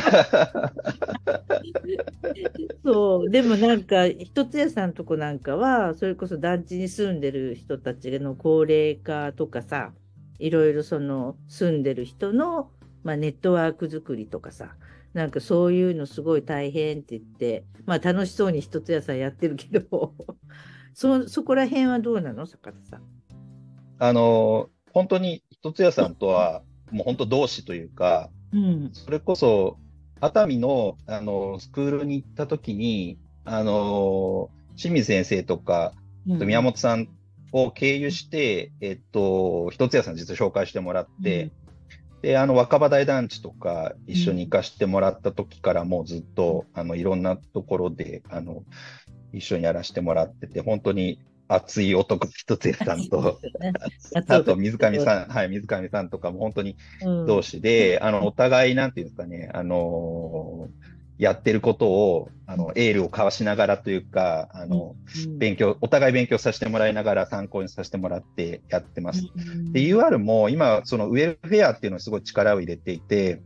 [2.83, 9.93] そう、でもなんか、一つ屋さんとこなんかは、それこそ団地に住んでる人たちの高齢化とかさ、
[10.39, 12.71] いろいろその住んでる人の、
[13.03, 14.75] まあ、ネットワーク作りとかさ、
[15.13, 20.13] なんかそういうのすごい大変って言って、まあ楽しそうに一つ屋さんやってるけど、
[20.97, 22.47] そ、そこら辺はどうなの？
[22.47, 23.01] 坂田さん。
[23.99, 28.89] あのー本当に一つ屋さんとは、もう本当同志というか、うん。
[28.93, 29.77] それこそ、
[30.19, 35.93] 熱海の、あの、スクールに行った時に、あの、清水先生とか、
[36.25, 37.09] 宮本さん
[37.51, 41.51] を経由して、えっと、一つ屋さん実は紹介してもらって、
[42.23, 48.63] で、あの、若葉台団地とか一緒に行かしてもらった時からもうずっと、あの、いろんなところで、あの、
[49.37, 53.39] 一緒にやらせてもらってて、本当に熱い男一つ屋さんと、
[54.27, 57.25] あと水上さん、はい、水上さんとかも本当にん。
[57.25, 60.67] 同士で、あの、お互い、なんていうんですかね、あの
[61.17, 64.95] やってることを、あの、エールを交わしながらというか、あの、
[65.39, 69.23] 勉強、お互い勉強させてもらいながら参考にさせてもらってやってます。
[69.73, 73.41] で、UR も今、そのウェルフェアっていうのにすごい力を入れていて、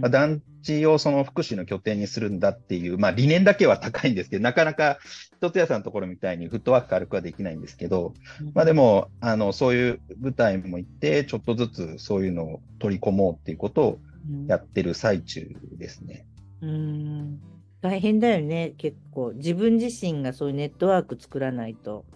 [0.00, 4.98] まあ団地をその福祉の拠点にするんだっていう、まあ理念だけは高いんですけど、なかなか
[5.36, 8.14] 一つ屋さんのところみたいにフットワーク軽くはできないんですけど、
[8.54, 13.98] まあでも、あの、そういう舞台も行って、ちょっとずつそういうのを取り込もうっていうことを
[14.46, 16.26] やってる最中ですね。
[16.62, 17.40] うん
[17.82, 19.32] 大変だよね、結構。
[19.34, 22.06] 自分自身がそういうネットワーク作らないと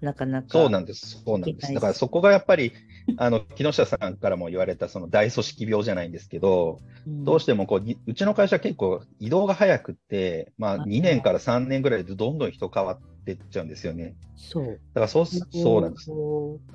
[0.00, 0.48] なかなか。
[0.50, 1.22] そうなんです。
[1.24, 1.74] そうなんです。
[1.74, 2.72] だからそこがやっぱり、
[3.18, 14.14] あの、木下さんからも言われたその大組織病じゃないんですけど、うんどうしてもこう、にうちの会社結構移動が早くって、まああ2年から3年ぐらいでどんどん人変わってっちゃうんですよね。
[14.36, 14.66] そう。
[14.66, 16.10] だからそうす、そうなんです。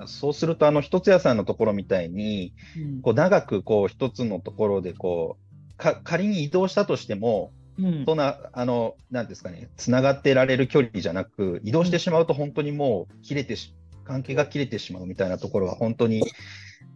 [0.06, 13.74] そうすると、あの、一つ屋さんのところみたいに、うんこう、長くこう、一つのところでこう、か、仮に移動したとしても、うんそんな、あの、なんですかね、つながってられる距離じゃなく、移動してしまうと本当にもう切れてし、
[14.06, 16.22] 関係が切れてしまうみたいなところは本当に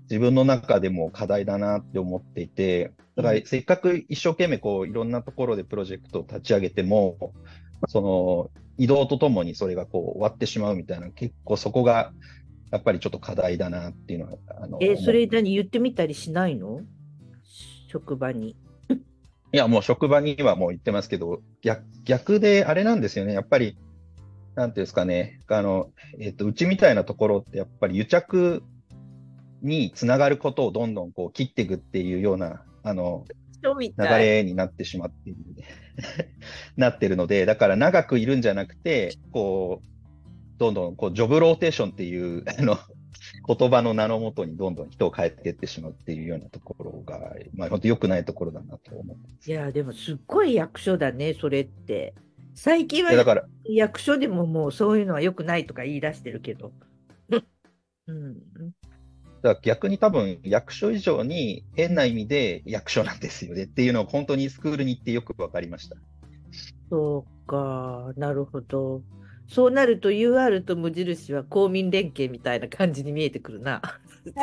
[0.09, 7.33] 自分の中でも課題だなって思っていて、だからせっかく一生懸命こういろんなところでプロジェクトを立ち上げても、
[7.88, 12.12] その移動とともにそれがこう終わってしまうみたいな、結構そこが
[12.70, 16.81] やっぱりちょっと課題だなっていうのは、あの、え、それ何言ってみたりしないの？
[17.88, 18.57] 職場に。
[19.53, 23.33] いや、もう職場にはもう行ってますけど、逆、逆であれなんですよね。
[23.33, 23.77] やっぱり、
[24.61, 25.40] なんていうんですかね。
[25.49, 28.62] あの、えっと、うちみたいなところってやっぱり癒着
[29.62, 33.25] につながることをどんどんこう切っていくっていうような、あの、
[33.62, 33.92] 流。
[33.96, 35.64] れになってしまっているので
[36.77, 39.88] なってるので、だから長くいるんじゃなくて、こう、
[40.59, 42.77] どんどんこうジョブローテーションっていう、あの、
[43.46, 49.51] 言葉の名のもとにどんどん人を変えていってしまうっていうようなところが、まあ本当良くないところだなと思って。
[49.51, 52.12] いや、でもすっごい役所だね、それって。
[52.62, 56.73] 最近はでだから、役所でももうそういうのは良くないとか言い出してるけど。
[58.07, 58.35] うん。
[58.35, 65.96] だから逆に多分役所以上に変な意味で役所なんですよねっていうのを本当にスクールに行ってよく分かりました。
[66.90, 69.01] そうか、なるほど。
[69.49, 73.81] そうなると UR と無印は公民連携みたいな感じに見えてくるな。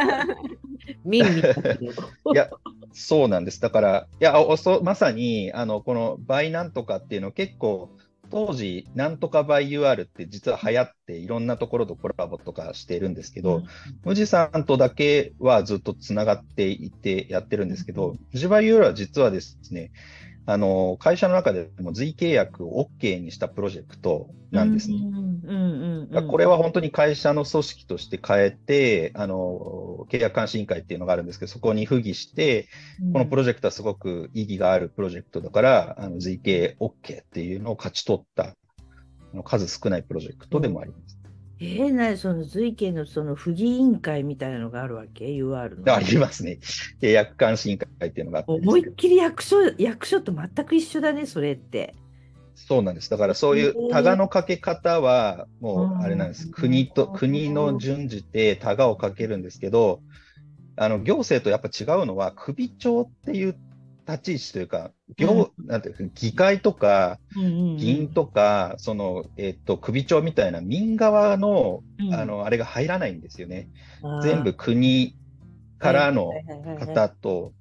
[1.06, 2.50] いや、
[2.94, 3.62] そうなんです。
[3.62, 7.96] だから、いや、おそまさに、あの、このバイなんとかっていうの結構、
[8.30, 13.64] 当時、なんとか by UR って実は流行って、いろんなところとコラボとかしてるんですけど、
[14.04, 19.92] 無印さんとだけはずっとつながっていてやってるんですけど、 MUJI by UR は実はですね、
[20.50, 24.98] あの、会社の中でも随契約を OK にしたプロジェクトなんですね。
[26.30, 32.70] これは本当に会社の組織として変えて、あの、契約監視委員会っていうのがあるんですけど、そこに付議して、
[33.12, 38.56] このプロジェクトはすごく意義があるプロジェクトだから、あの、随契 OK っていうのを勝ち取った、
[39.44, 41.17] 数少ないプロジェクトでもあります。
[41.60, 45.94] えー、なにその随家のその不義委員会みたいなのがあるわけ ?UR の。
[45.94, 46.60] ありますね。
[47.02, 51.96] 契約監視委員会っていうのがあって思いっきり役所、役所と全く一緒だね、それって。
[52.56, 53.10] そうなんです。
[53.10, 56.54] だからそういうタガのかけ方は、もうあれなんですうん。
[56.54, 60.02] 国と、国の順じてタガをかけるんですけど、
[60.76, 63.56] あの、行政とやっぱ違うのは、首長っていう
[64.08, 67.20] 立ち位置というか、行、なんていうか、議会とか、
[67.78, 72.14] 議員とか、その、えっと、首長みたいな民側の、うん。
[72.14, 73.68] あの、あれが入らないんですよね。
[74.24, 75.14] 全部国
[75.78, 76.32] からの
[76.80, 77.52] 方と、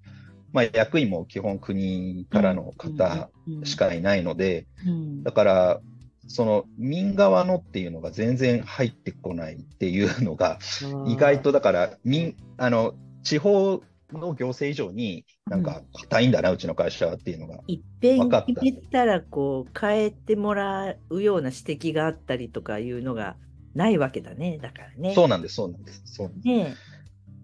[0.52, 3.28] まあ、役員も基本国からの方
[3.64, 5.22] しかいないので、うん。
[5.24, 5.80] だから、
[6.28, 10.58] その民側のっていうのが全然入ってこないっていうのが、
[11.06, 17.60] 意外とだから、民、あの、地方の行政以上になんか硬いんだな、うちの会社はっていうのが。
[17.66, 23.36] いっぺん決めたらこう変えてもらうような指摘があったりとかいうのが
[23.74, 25.14] ないわけだねだからね。
[25.14, 26.02] そうなんです、そうなんです。
[26.04, 26.76] そうなんですね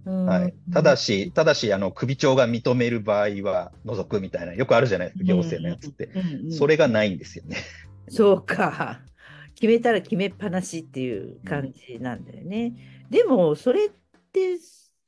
[0.04, 6.06] はい、ただし、ただし、あの、首長が認める場合は除くみたいな、よくあるじゃないですか、行政のやつって。
[6.06, 7.56] うんうんそれがないんですよね。
[8.08, 9.00] そうか。
[9.54, 12.74] 決めたら決めっぱなしっていう感じなんだよね。
[13.10, 13.90] でも、それっ
[14.32, 14.58] て、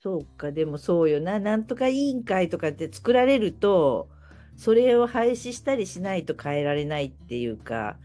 [0.04, 1.40] そうか、でもそうよな。
[1.40, 4.10] なんとか委員会とかって作られると、
[4.54, 7.96] それを廃止したりしないと変えられないっていうか、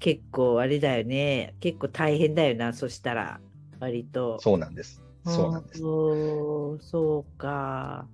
[0.00, 1.54] 結構あれだよね。
[1.60, 3.40] 結構大変だよな、そしたら、
[3.80, 4.38] 割と。
[4.38, 5.02] そうなんです。
[5.24, 5.80] そうなんです。
[5.80, 8.06] そうか。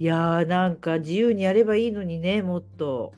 [0.00, 3.14] いやー、なんか自由にやればいいのにね、もっと。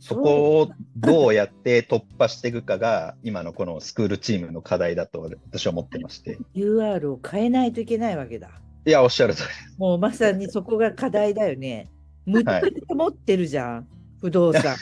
[0.00, 6.38] そこをどうやって突破していくかが、今のこのスクールチームの課題だと私は思ってまして。
[6.54, 8.50] UR を変えないといけないわけだ。
[8.86, 9.74] いや、おっしゃる通りです。
[9.78, 11.90] もうまさにそこが課題だよね。
[12.24, 13.88] むっちゃくちゃ持ってるじゃん、
[14.20, 14.76] 不動産。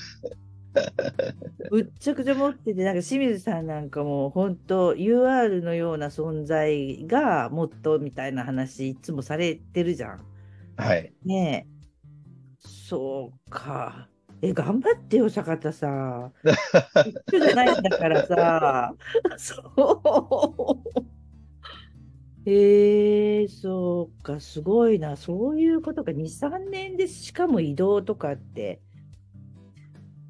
[1.70, 10.20] むっちゃくちゃ持ってて、なんか清水さんなんかもう本当 UR のような存在がもっとみたいな話いつもされてるじゃん。
[10.76, 11.12] はい。
[11.24, 11.78] ねえ。
[12.60, 14.08] そうか。
[14.40, 16.32] え、頑張ってよ、坂田さん。
[17.28, 18.94] 一緒じゃないんだからさ。
[19.36, 20.82] そ
[22.46, 22.50] う。
[22.50, 25.16] へえそうか、すごいな。
[25.16, 26.12] そういうことか。
[26.12, 28.80] 2、3年でしかも移動とかって。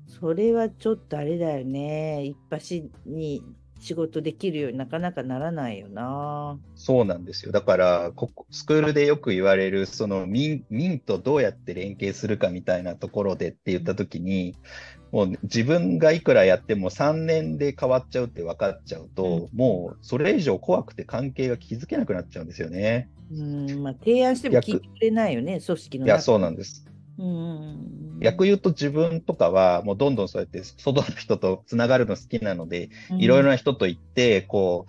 [0.06, 2.24] それはちょっとあれだよね。
[2.24, 3.42] 一発に
[3.80, 6.58] 仕事できるようになかなかならないよな。
[6.74, 7.52] そうなんですよ。
[7.52, 14.56] だから、ここ、スクールでよく言われる、その民、民とどうやって連携するかみたいなところでって言ったときに、
[15.12, 23.08] もう自分がいくらやっても3年で変わっちゃうって分かっちゃうと、もうそれ以上怖くて関係が築けなくなっちゃうんですよね。
[23.32, 26.84] うん、まあ提案しても聞いてくれないよね、組織のいや、中そうなんです。
[27.18, 28.20] うん。
[28.20, 34.86] 逆言うと自分とかは、もうどんどんそうやって外の人とつながるの好きなので、いろいろな人と行って、こ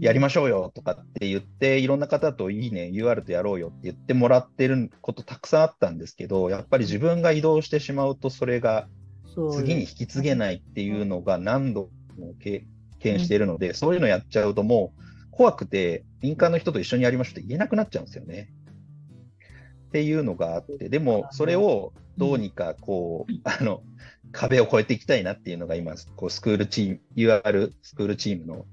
[0.00, 8.86] う、やりましょうよとかって言って、いろんな方といいね、UR とやろうよって言ってもらってることたくさんあったんですけど、やっぱり自分が移動してしまうと、それが
[9.52, 12.64] 次に引き継げないっていうのが何度も経
[13.00, 18.50] 験しているので、そういうのやっちゃうともう怖くて、民間の人と一緒にやりましょうって言えなくなっちゃうんですよね。
[19.92, 23.82] っていうのがあって、でもそれをどうにかこう、あの、
[24.32, 28.64] 壁を越えていきたいなっていうのが今、こうスクールチーム、UR スクールチームの、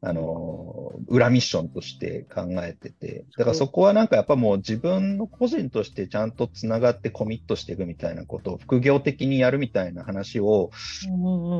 [0.00, 10.70] あの、裏ミッションとして考えてて、だからそこはなんかやっぱもう自分の個人としてちゃんとつながってコミットしていくみたいなことを副業的にやるみたいな話を、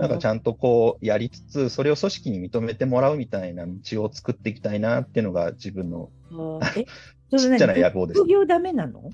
[0.01, 6.11] なんかちゃゃんとこうやりつつ、それを組織に認めてもらうみたいな道を作っていきたいなっていうのが自分の
[7.39, 7.83] ちっちゃな何？
[7.83, 8.29] 野望です副。
[8.29, 9.11] 業ダメなの？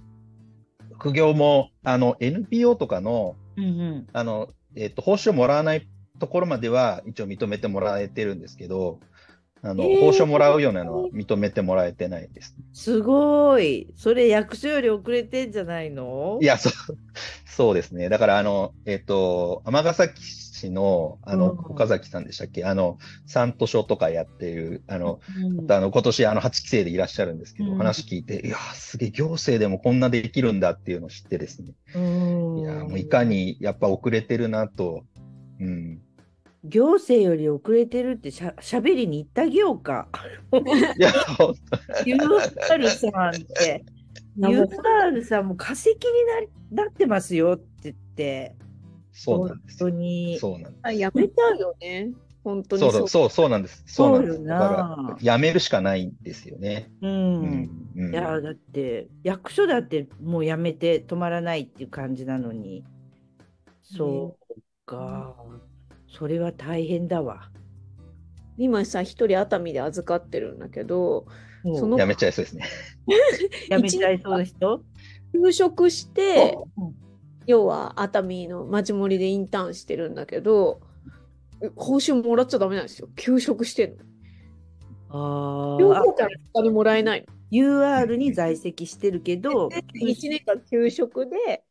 [0.94, 4.06] 副業も、あの、NPO とかの、うんうん。
[4.12, 9.00] あの、えっと、報酬をもらわないところまでは一応認めてもらえてるんですけど、
[9.62, 12.54] あの、えー報酬をもらうようなのは認めてもらえてないです。
[12.72, 13.88] すごい。
[13.96, 16.38] それ役所より遅れてんじゃないの？
[16.40, 16.72] いや、そう、
[17.46, 18.08] そうですね。
[18.08, 20.22] だから、あの、えっと、尼崎
[20.60, 22.64] 市の、あの、うん岡崎さんでしたっけ？
[22.64, 25.20] あの、産図書とかやっている、あの、
[25.58, 31.72] うんあの、今年、あの、8期生でいらっしゃるんですけど、うん話聞いて、いや、すげえ、行政でもこんなできるんだっていうのを知ってですね。
[31.94, 35.04] うんいや、もういかに、やっぱ遅れてるなと、
[35.60, 36.00] うん。
[36.64, 40.08] 行政より遅れてるってしゃしゃべりに行ってあげようか。
[40.98, 41.60] いや、ほんと
[42.04, 43.84] ユーアルさんって。
[44.38, 45.96] UR さんも化石に
[46.70, 48.54] ななってますよって言って、
[49.20, 49.90] そうなんですよ。
[49.90, 50.38] 本当に。
[50.38, 50.74] そうなんです。
[50.82, 52.10] あやめたよね。
[52.42, 53.82] 本当にそうだそう、そうなんです。
[53.84, 54.36] そうなんです。
[54.38, 54.74] そうよなだか
[55.12, 56.90] ら、やめるしかないんですよね。
[57.02, 57.06] う。
[57.06, 57.42] うん
[57.94, 58.10] ん。
[58.14, 62.82] いや、だって、役所だってもうやめて止まらないっていう感じなのに。
[63.82, 65.36] そうか。
[66.08, 67.50] それは大変だわ。
[68.56, 71.26] 今さ、一人熱海で預かってるんだけど、
[71.62, 72.64] もうそのやめちゃいそうですね。
[73.68, 74.82] やめちゃいそうな人？
[75.34, 77.09] 休職して、うん
[77.50, 80.80] 要は熱海の町盛りでインターンしてるんだけど、
[81.76, 83.08] 報酬もらっちゃダメなんですよ。
[83.16, 84.04] 休職してんの。
[85.12, 87.26] ああ両方からお金もらえないの。
[87.50, 91.64] UR に在籍してるけど、1年間休職で、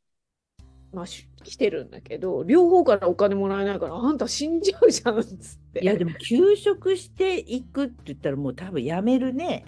[0.92, 5.80] まあ、し来てるんだけど、両方からお金もらえないから、あんた死んじゃうじゃんっつって。
[5.82, 9.64] いやでも休職していくって言ったらもう多分やめるね。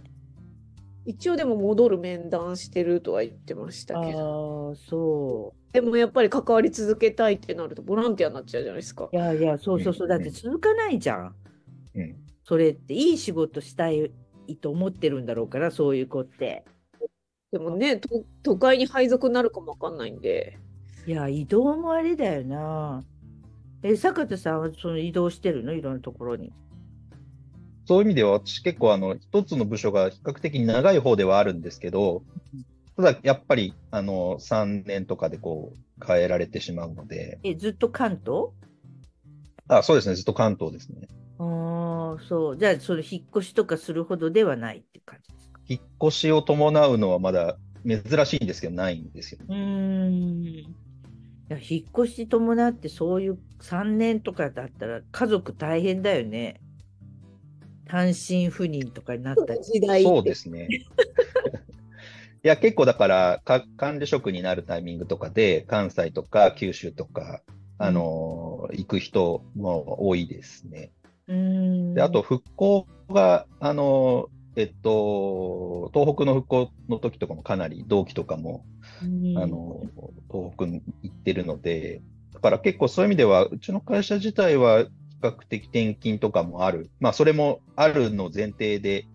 [1.06, 4.74] 一応でも戻る面談してるとは言ってましたあけど。
[4.74, 9.16] あ、そでもやっぱり関わり続けたいってなるとボランティアになっちゃうじゃないですかう。
[9.16, 9.20] い。
[9.20, 10.08] やいや、そうそうそう。
[10.08, 11.36] だって続かないじゃん。
[11.96, 12.16] うん。
[12.44, 14.12] それっていい仕事したい
[14.60, 16.66] と思ってるんだろうから、そういう子って。
[17.52, 20.58] でもね、と都会に配属になるかもわかんないんで。
[21.08, 23.04] いや、移動もあれだよな。
[23.84, 25.74] え、坂田さんはその移動してるの？
[25.74, 26.54] いろんなところに。
[27.86, 32.24] そういう意味では、私結構あの、一つの部署が比較的長い方ではあるんですけど、
[32.98, 38.50] ただやっぱり、あの、3年とかでこう、変えられてしまうので、え、ずっと関東？
[39.68, 41.08] あ、そうですね、ずっと関東ですね。
[41.40, 42.58] ああ、そう。
[42.58, 45.62] じゃあ、それ引っ越しとかするほどではないって感じですか？
[45.68, 49.40] 引っ越しを伴うのはまだ珍しいんですけど、ないんですよ。
[49.48, 50.44] うーん。
[50.44, 50.76] い
[51.50, 56.62] や、引っ越し伴ってそういう3年とかだったら家族大変だよね。
[57.86, 59.60] 単身赴任とかになったり。
[59.64, 60.68] 時代そうですね。
[62.44, 67.42] いや、結構だから、か管理職になるタイミングとかで、関西とか九州とか、
[67.78, 70.92] あの行く人も多いですね。
[71.28, 71.94] うーん。
[71.94, 78.66] で、あと、復興が、あのえっと、東北の復興の時とかもかなり同期とかも、
[79.02, 79.82] うん、あの、
[80.32, 82.02] 東北に行ってるので、
[82.34, 84.90] だから結構そういう意味では、うちの会社自体は比
[85.22, 86.90] 較的転勤とかもある。
[87.00, 89.06] まあ、それもあるの前提で、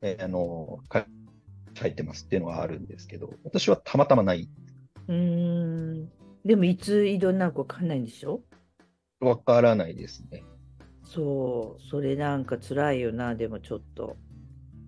[0.00, 0.80] えーあの、
[1.74, 4.48] 入ってますっていうのはあるんですけど、私はたまたまない。
[5.08, 6.10] うーん。
[6.44, 8.42] でも、いつ移動になるかわかんないんでしょ？
[9.20, 10.42] わからないですね。
[11.04, 11.82] そう。
[11.90, 14.16] それなんか辛いよな、でもちょっと。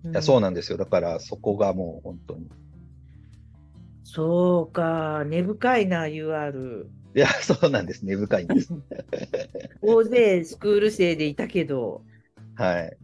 [0.03, 0.77] いやそうななんですよ。
[0.77, 2.47] だからそこがもう本当に。
[4.03, 5.23] そうか。
[5.25, 6.85] 根深いな、UR。
[7.15, 8.05] いや、そうなんです。
[8.05, 8.73] 根深いんです。
[9.81, 12.03] 大勢スクール生でいたけど、
[12.55, 12.97] はい。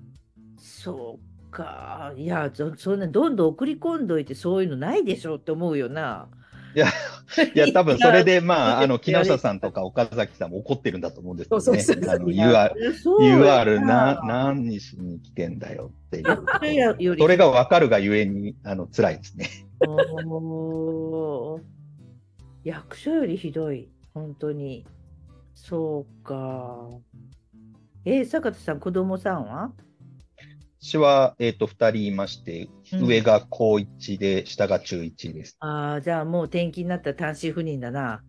[0.58, 2.14] そうか。
[2.18, 6.28] いや、そそんな、どんどん送り込んどいて、そういうのないでしょって思うよな。
[6.74, 6.88] いや、
[7.54, 12.08] いや、多分それで、まあ、あの、木下さんとか岡崎さんも怒ってるんだと思うんですけどね。
[12.10, 12.72] あの、 UR、
[13.20, 17.18] UR な、な何しに来てんだよっていう。
[17.20, 19.50] それがわかるがゆえに、あの、辛いですね。
[22.64, 24.86] 役所よりひどい、本当に。
[25.54, 26.88] そうか。
[28.06, 29.74] えー、坂田さん、子供さんは？
[30.84, 35.56] 私は、えっと、二人いまして、うん上が高1で、下が中1です。
[35.60, 38.24] ああ、じゃあもう転勤になったら単身赴任だな。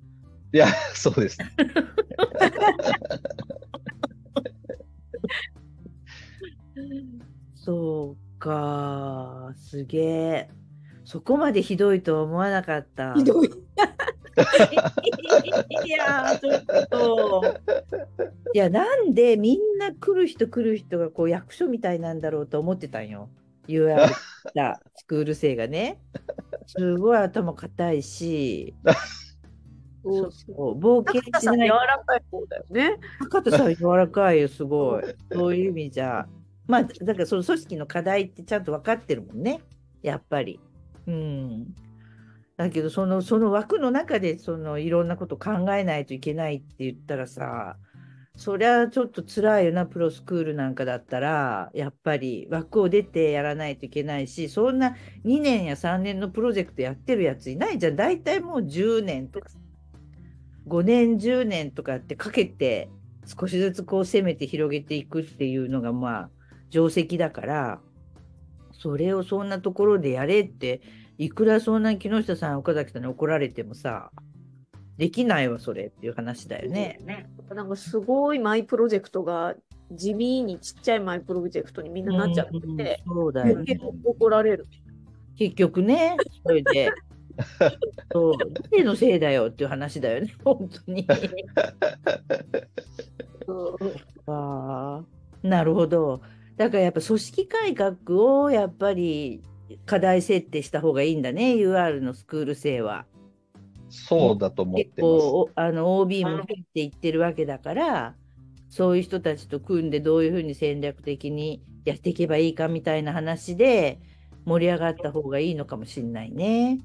[0.53, 1.51] いや、そうですね。
[7.57, 10.51] そうか、すげえ。
[11.05, 13.15] そこまでひどいとは思わなかった。
[13.15, 13.49] ひどい。
[15.85, 17.43] いやー、ちょっと。
[18.55, 23.29] いや、なんでみんな来る人来る人がこう役所みたいなんだろうと思ってたんよ。
[23.69, 23.97] UR
[24.55, 26.01] だスクール生がね。
[26.67, 28.75] すごい頭固いし、
[30.05, 31.69] そうそう冒険しない。
[31.69, 32.99] らかい方だよね。
[33.21, 35.05] 高田さん柔らかいよ、すごい。
[35.33, 36.27] そういう意味じゃ。
[36.67, 39.61] まあ、だからその組織の課題ってちゃんと分かってるもんね。
[40.03, 40.61] やっぱり。
[41.07, 41.75] うん。
[42.57, 47.77] だけど、その、その枠の中で、その、いろんなこと考えないといけないって言ったらさ、
[48.37, 57.97] そりゃちょっと辛いよな、プロスクールなんかだったら、やっぱり枠を出てやらないといけないし、そんな2年や3年のプロジェクトやってるやついないじゃん。
[57.97, 59.49] 大体もう10年とか、
[60.67, 62.89] 5年、10年とかってかけて、
[63.27, 66.31] 少しずつこう攻めて広げていくっていうのがまあ
[66.71, 67.81] 定石だから、
[68.73, 70.81] それをそんなところでやれって、
[71.23, 74.11] いくらそんな木下さん、岡崎さんに怒られてもさ、
[74.97, 76.99] できないわ、それっていう話だよね。
[77.55, 79.55] なんかすごいマイプロジェクトが
[79.93, 84.67] 地味にちっちゃいマイプロジェクトにみんななっちゃってて、うんそうだよね怒られる。
[85.39, 86.91] 結局ね、それで。
[88.13, 88.35] そう、
[88.71, 91.07] 誰のせいだよっていう話だよね、本当に。
[94.27, 95.05] ああ、
[95.43, 96.21] なるほど。
[96.57, 99.41] だからやっぱ組織改革をやっぱり
[99.87, 103.07] 課題設定した方がいいんだね、UR のスクール生は。
[103.89, 105.21] そうだと思って結ます。
[105.21, 108.15] 構あの OB も入っていってるわけだから、
[108.71, 113.99] そういう人たちと組んでどういうふうに戦略的にやっていけばいいかみたいな話で
[114.47, 116.81] 盛り上がった方がいいのかもしれないね。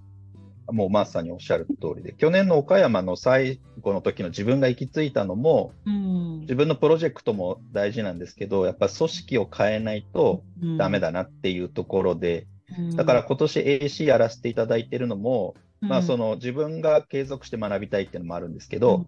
[0.69, 10.43] もうまさにおっしゃる通りで、去年の岡山の最後の時の自分が行き着いたのも、うん自分のプロジェクトも大事なんですけど、やっぱ組織を変えないと
[10.77, 12.47] ダメだなっていうところで、
[12.95, 19.05] だから、今年 AC やらせていただいてるのも、まあその自分が継続して学びたいっていうのもあるんですけど、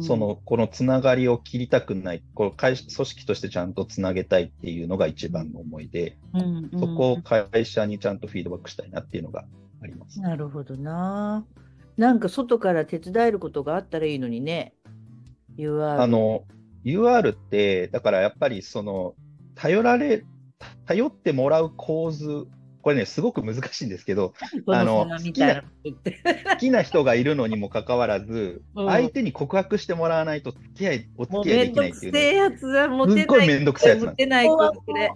[0.00, 6.18] そのこのつながりを切りたくない、こう会組織としてちゃんとつなげたいっていうのが一番の思いで、
[6.78, 9.44] そこを会社にちゃんとフィードバックしたいなっていうのが
[9.82, 10.20] あります。
[10.20, 11.46] なるほどな。
[11.96, 14.74] なんか外から手伝えることがあったらいいのにね。
[15.56, 16.00] UR。
[16.00, 16.44] あの、
[16.84, 19.14] UR って、だからやっぱりその、
[19.54, 20.24] 頼られ、
[20.86, 22.46] 頼ってもらう構図、
[22.82, 24.34] これね、すごく難しいんですけど、
[24.66, 25.06] こあの。
[25.08, 33.20] 好きな人がいるのにもかかわらず、うん相手に告白してもらわないと付き合い、おもう付き合いでめんどくきないっていうね、せえやつはモテない。
[33.20, 35.10] すっごいめんどくさいやつなんモテない子これ。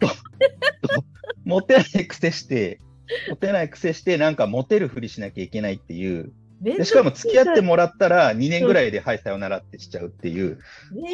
[1.44, 2.80] モテない癖して、
[3.28, 10.60] モテない癖して、なんかモテるふりしなきゃいけないっていう、でしかも付き合ってもらったら2年ぐらいで、はい、さよならってしちゃうっていう、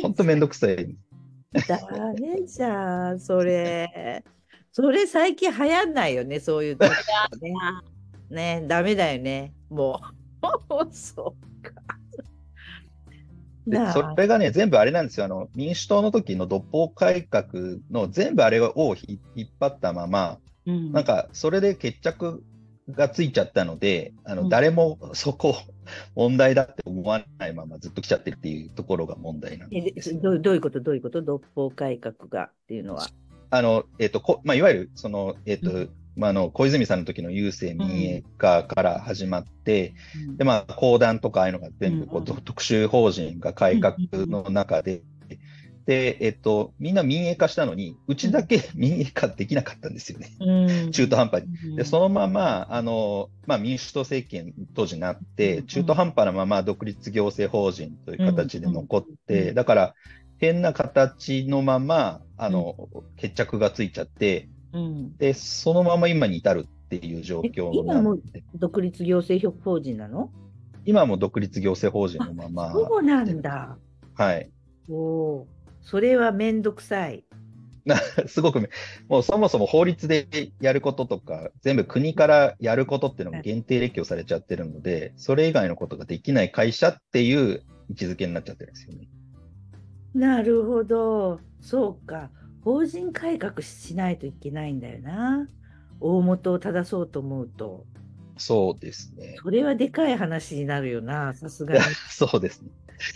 [0.03, 0.95] ほんとめんどくさい。
[1.69, 1.79] ダ
[2.21, 4.23] メじゃん、それ。
[4.73, 6.93] それ最近流行んないよね、そういうとこ
[7.43, 7.53] ね。
[8.61, 10.01] ね、ダメだよね、も
[10.43, 10.89] う。
[10.93, 11.73] そうか。
[13.93, 15.27] それがね、全部あれなんですよ。
[15.27, 17.47] あの、民主党の時の独法改革
[17.91, 22.43] の全部あれをひ引っ張ったまま、うんなんか、それで決着
[22.91, 25.55] がついちゃったので、あの、うん誰もそこ、
[26.17, 30.19] 問題だって思わないままずっと来ちゃってるっていうところが問題なんえでです。
[30.21, 30.81] どうどういうこと？
[30.81, 31.23] どういうこと？
[31.23, 33.07] 独法改革がっていうのは。
[33.53, 39.95] あの、えっ、と、こまあ、いわゆる、その、えっ、と、うまあ、あの、小泉さんの時の郵政民営化から始まって、
[40.29, 40.37] うん。
[40.37, 43.97] で、まあ、公団とかああいうのが全部こう、うん特殊法人が改革
[44.27, 45.03] の中で、
[45.87, 50.31] で、えっと、みんな民営化したのに、うちだけ民営化できなかったんですよね。
[50.41, 50.93] うん。
[50.93, 51.77] 中途半端に。
[51.77, 59.95] で、そのまま、あの、まあ、民主党政権当時になって、うん中途半端なまま独立行政法人という形で残っうんて、だから、
[60.43, 70.33] 変な形のまま、あの、決着がついちゃって、うんで、そのまま今に至るっていう状況え今もなんで、独立行政法人なの？
[70.85, 73.79] 今も独立行政法人のまま、そうなんだ。
[74.15, 74.51] はい。
[74.91, 75.47] おお、
[75.81, 77.25] それはめんどくさい。
[78.27, 78.69] すごくめ、
[79.09, 80.27] もうそもそも法律で
[80.61, 89.09] やることとか、全部国からやることっていうのも限定列挙されちゃってるので、それ以外のことができない会社っていう位置づけになっちゃってるんですよね。
[90.15, 91.41] なるほど。
[91.61, 92.31] そうか。
[92.65, 95.49] 法人改革しないといけないんだよな。
[96.01, 97.87] 大元を正そうと思うと。
[98.37, 99.37] そうですね。
[99.43, 101.81] それはでかい話になるよな、さすがに。
[102.11, 102.71] そうですね。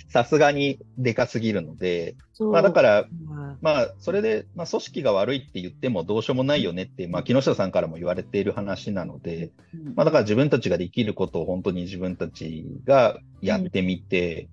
[0.09, 14.49] さすがにでかすぎるので、まあだから、ままあそれで、まあ組織が悪いって言ってもどうしようもないよねって、まあ木下さんからも言われている話なので、うんまあだから自分たちができることを本当に自分たちがやってみて、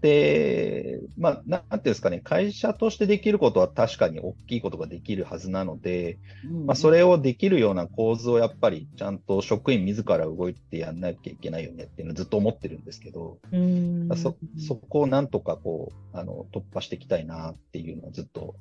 [0.00, 14.08] で、まあ、なんていうんですかね、会社としてできることは確かに大きいことができるはずなので、うんまあ、それをできるような構図をやっぱりちゃんと職員自ら動いてやんなきゃいけないよねっていうのをずっと思ってるんですけど、うん。
[14.16, 18.54] そ、そこをなんとかこう、あの、突破していきたいなっていうのをずっと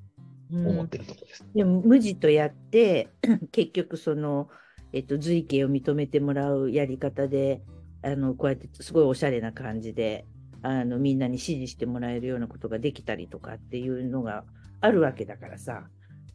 [0.52, 1.46] 思ってるところです。
[1.54, 3.10] でも無地とやって
[3.52, 4.50] 結局その、
[4.94, 7.62] えっと、随形を認めてもらうやり方で
[8.04, 10.26] あのこうやってすごいおしゃれな感じで
[10.66, 14.44] あのみんなに支持してもらえるようなことができたりとかっていうのが
[14.82, 15.84] あるわけだからさ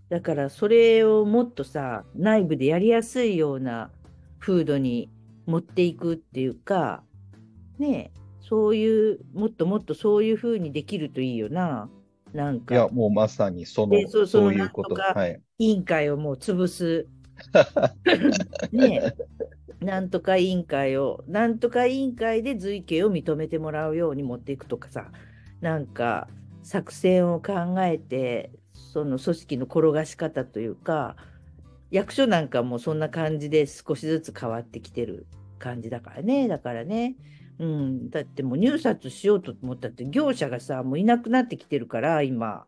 [0.09, 3.91] だからそれをもっとさ内部でやりやすいような
[4.39, 5.11] 風土に
[5.47, 7.03] 持っていくっていうか
[7.79, 11.89] ねえそういうもっともっとそういう風にできるといいよな
[12.33, 14.97] なんかいや、もうまさにそので、そういうこと。
[15.59, 17.09] 委員会をもう潰す。
[18.73, 19.15] ね
[19.81, 25.11] えなんとか委員会を、なんとか委員会で随形を認めてもらうように持っていくとかさ、
[25.61, 26.29] なんか
[26.63, 31.17] 作戦を考えて、その組織の転がし方というか、
[31.91, 35.27] 役所なんかもそんな感じで少しずつ変わってきてる
[35.59, 37.17] 感じだからね、だからね。
[37.59, 42.67] うん、だってもう入札しようと思ったって業者がさ、もういなくなってきてるから、今。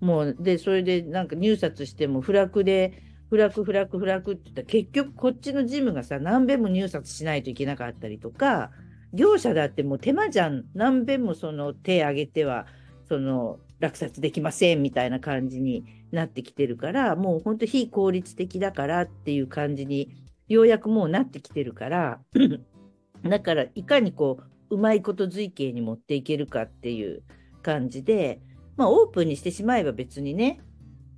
[0.00, 4.62] もう、で、それでなんか入札しても、不落で、フラクフラクフラクって言った。
[4.62, 8.70] ら結局こっちの事務がさ何べんも入札しないといけなかったりとか
[9.14, 10.64] 業者だってもう手間じゃん。
[10.74, 12.66] 何べんもその手挙げては
[13.08, 20.10] その落札できませんみたいな感じになってきてるからもう本当非効率的だからっていう感じに
[20.48, 22.20] ようやくもうなってきてるから
[23.24, 24.38] だからいかにこ
[24.70, 27.22] ううまいこと随形に持っていけるかっていう
[27.62, 28.40] 感じで
[28.76, 30.60] まあオープンにしてしまえば別にね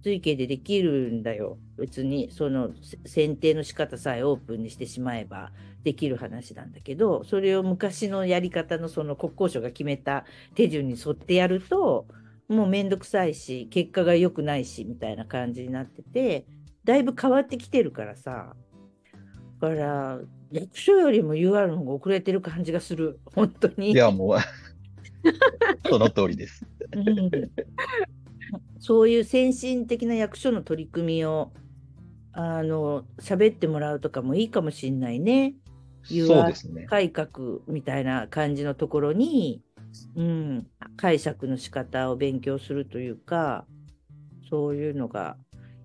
[0.02, 1.58] 随形でできるんだよ。
[1.78, 2.70] 別にその
[3.06, 5.52] 選定の仕方さえオープンにしてしまえば
[5.84, 10.24] できる話なんだけどそれを昔のやり方のその国交省が決めた
[10.54, 12.06] 手順に沿ってやると
[12.48, 16.46] もうめんどくさいし結果が良くないしみたいな感じになってて
[16.84, 18.54] だいぶ変わってきてるからさ。
[19.60, 20.18] だから
[20.50, 23.20] 役所よりも UR の方が遅れてる感じがする。
[23.34, 23.92] 本当に。
[23.92, 24.38] いや、もう、
[25.88, 26.66] その通りです。
[26.92, 27.30] うん
[28.78, 31.52] そういう先進的な役所の取り組みを
[32.32, 35.54] あの喋ってもらうとかもいいかもしんないね。
[36.04, 36.86] そうですね。
[36.86, 39.62] 改革みたいな感じのところに、
[40.16, 43.66] うん、解釈の仕方を勉強するというか
[44.50, 45.36] そういうのが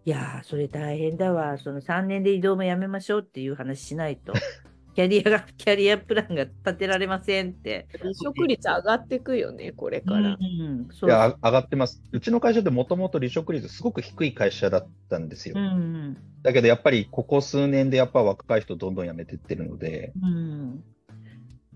[0.05, 4.33] いやーそれ大変だわその3年で移動もやめましょうっていう話しないと
[4.97, 7.87] キャリアが キャリアプランが立てられませんって。
[7.99, 10.39] 離職率上がってくよね、これから。
[10.41, 12.01] うん、そういや、上がってます。
[12.11, 15.55] うちの会社ってもともと離職率すごく低い会社だったんですよ。
[15.55, 20.83] うんだけどやっぱりここ数年でやっぱ若い人どんどん辞めてってるので、うん、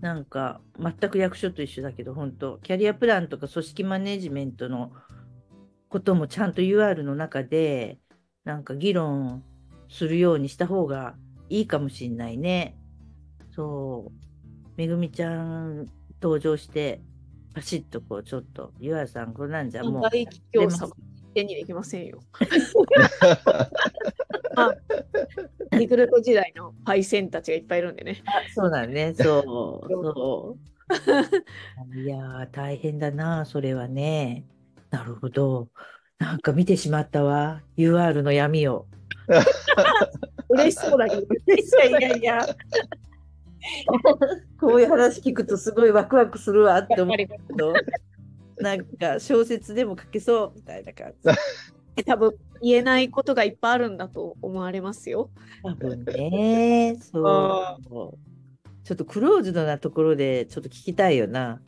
[0.00, 4.92] なんか全く役所と一緒だけど本当キャリアプランとか組織マネジメントの
[5.90, 7.98] こともちゃんと UR の中で
[8.44, 9.44] なんか議論
[9.90, 11.14] するようにした方が
[11.50, 12.78] いいかもしんないね。
[13.54, 14.12] そう
[14.76, 15.86] めぐみちゃん
[16.20, 17.00] 登場して
[17.54, 20.92] パシッとこうちょっと UR さんこれなんじゃもう大企業様
[21.34, 22.20] 手にできませんよ。
[24.56, 24.74] あ
[25.78, 28.22] リクルート時代のパイセンたちがいっぱいいるんでね。
[28.54, 29.88] そうだね、そう。
[29.90, 30.58] そ
[31.94, 34.44] ういやー、大変だな、それはね。
[34.90, 35.68] なるほど。
[36.18, 38.86] なんか見てしまったわ、UR の闇を。
[40.50, 41.22] 嬉しそうだけど。
[41.24, 41.26] い
[41.90, 42.46] やいやいや。
[44.60, 47.72] こういう話聞くとすごいワクワクするわって思うけど、
[48.58, 51.28] なんか小説でも書けそうみたいな感じ。
[52.06, 55.30] 多分言えないことがいっぱいあるんだと思われますよ。
[55.62, 58.18] 多分ね、そう。
[58.84, 61.60] ちょっとクローズドなところでちょっと聞きたいよな。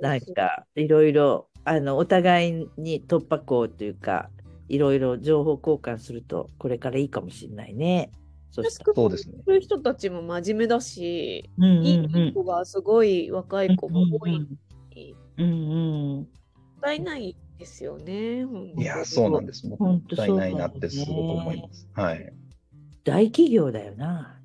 [0.00, 4.30] なんかいろいろあのお互いに突破口というか
[4.68, 8.10] いろいろ情報交換するとこれからいいかもしれないね。
[8.50, 9.38] そうですね。
[9.46, 14.46] そういう人たちも真面目だし、うんうんいい子がすごい若い子も多いの
[14.94, 16.26] に、うんうんもっ
[16.80, 18.44] たいないですよね。
[18.76, 19.68] いや、そうなんです。
[19.68, 21.88] もったいないなってすごく思います。
[21.94, 22.32] はい。
[23.04, 24.36] 大企業だよな。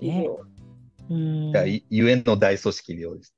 [0.00, 0.28] ね、
[1.10, 1.52] うん
[1.90, 3.34] ゆえの大組織病です。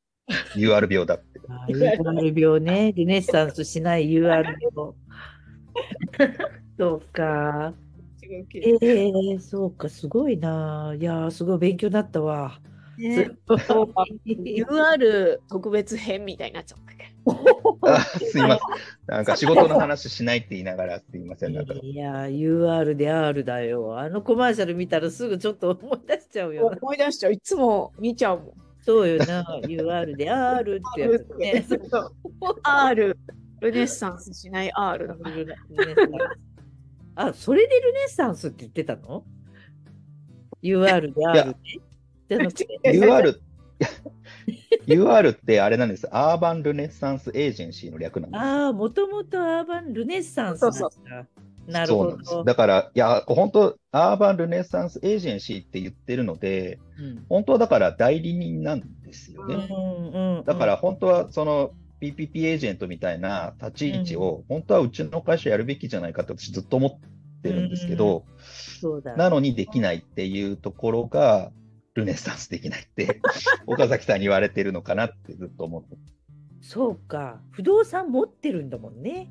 [0.57, 1.41] UR 病だって。
[1.49, 4.55] あ UR 病ね、 ルネッサンスしない UR 病。
[6.79, 7.75] そうか。
[8.33, 10.95] えどえそうか、すごいな。
[10.99, 12.61] いやー、すごい勉強になったわ。
[13.01, 13.31] ね
[14.27, 17.15] UR 特別編みたいになっちゃったけ
[17.83, 18.59] あ すいません。
[19.07, 21.55] なんか仕事の話しないって言いながらすいません。
[21.55, 23.99] なんかいやー、UR で R だよ。
[23.99, 26.55] あのコマーシャル見たらすぐちょっと思い出しちゃうど。
[26.55, 26.79] よな。
[26.81, 27.33] 思い出しちゃう。
[27.33, 28.53] いつも見ちゃうもん。
[28.83, 29.45] そうよな。
[29.63, 31.65] UR で R ってやつね。
[32.63, 33.17] R、
[33.61, 35.35] ルネッサンスしない R だから。
[37.15, 39.25] あ、それでルネッサンスって言ってたの
[40.63, 41.81] ?UR で R ね。
[42.29, 43.41] じゃなくて UR、
[44.87, 46.09] UR ってあれなんです。
[46.13, 48.45] アーバンルネッサンスエージェンシーの略なんです。
[48.45, 50.79] ああ、もともとアーバンルネッサンスなんだ。
[50.79, 50.89] そ
[51.69, 52.31] うなるほそうなんです。
[52.31, 52.45] ど。
[52.45, 59.57] だから、いや、本当、アーバンルネッサンスエージェンシーって言ってるので、うん本当はだから代理人なんですようね。
[59.57, 59.59] ん
[60.39, 68.25] うんだから本当はその PPP エージェントみたいな立ち位置を本当はうちの会社やるべきじゃないかって私ずっと思ってるんですけど、
[68.81, 69.17] そうだ。
[69.17, 71.53] なのにできないっていうところが、
[71.95, 73.21] ルネッサンスできないって、
[73.67, 75.97] 岡崎さんに言われてるのかなってずっと思って、
[76.61, 77.41] そうか。
[77.51, 79.31] 不動産持ってるんだもんね。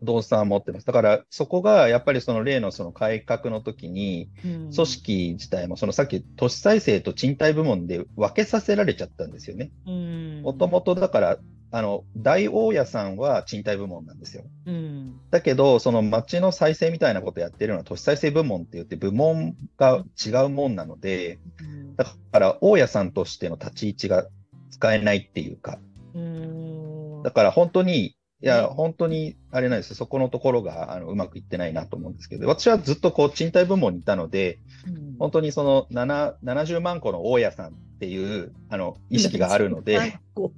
[0.00, 0.86] 不動産持ってます。
[0.86, 9.70] だからそこがやっぱりその例のその改革の時に、うん組織自体もそのさっき都市再生と賃貸部門で分けさせられちゃったんですよね。
[9.86, 11.38] うんもともとだから、
[11.72, 14.44] あの、大大家さんは賃貸部門なんですよ。
[14.66, 15.20] うん。
[15.30, 21.96] だけど、その町の再生みたいなことやってるのは都市再生部門って言って部門が違うもんなので、うん。
[21.96, 24.26] だから大家さんとしての立ち位置が
[24.70, 25.78] 使えないっていうか、
[26.14, 27.22] うん。
[27.22, 29.96] だから本当にいや、本当にあれなんですよ。
[29.96, 35.16] そこのところがあのうまくいってないなと思うんですけど、私はずっとこう賃貸部門にいたので、うん。
[35.18, 40.52] 本当にその7 70万個の大家さんっていうあの意識があるので、こ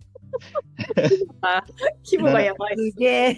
[2.04, 2.98] 規模がやばいす。
[2.98, 3.36] げえ。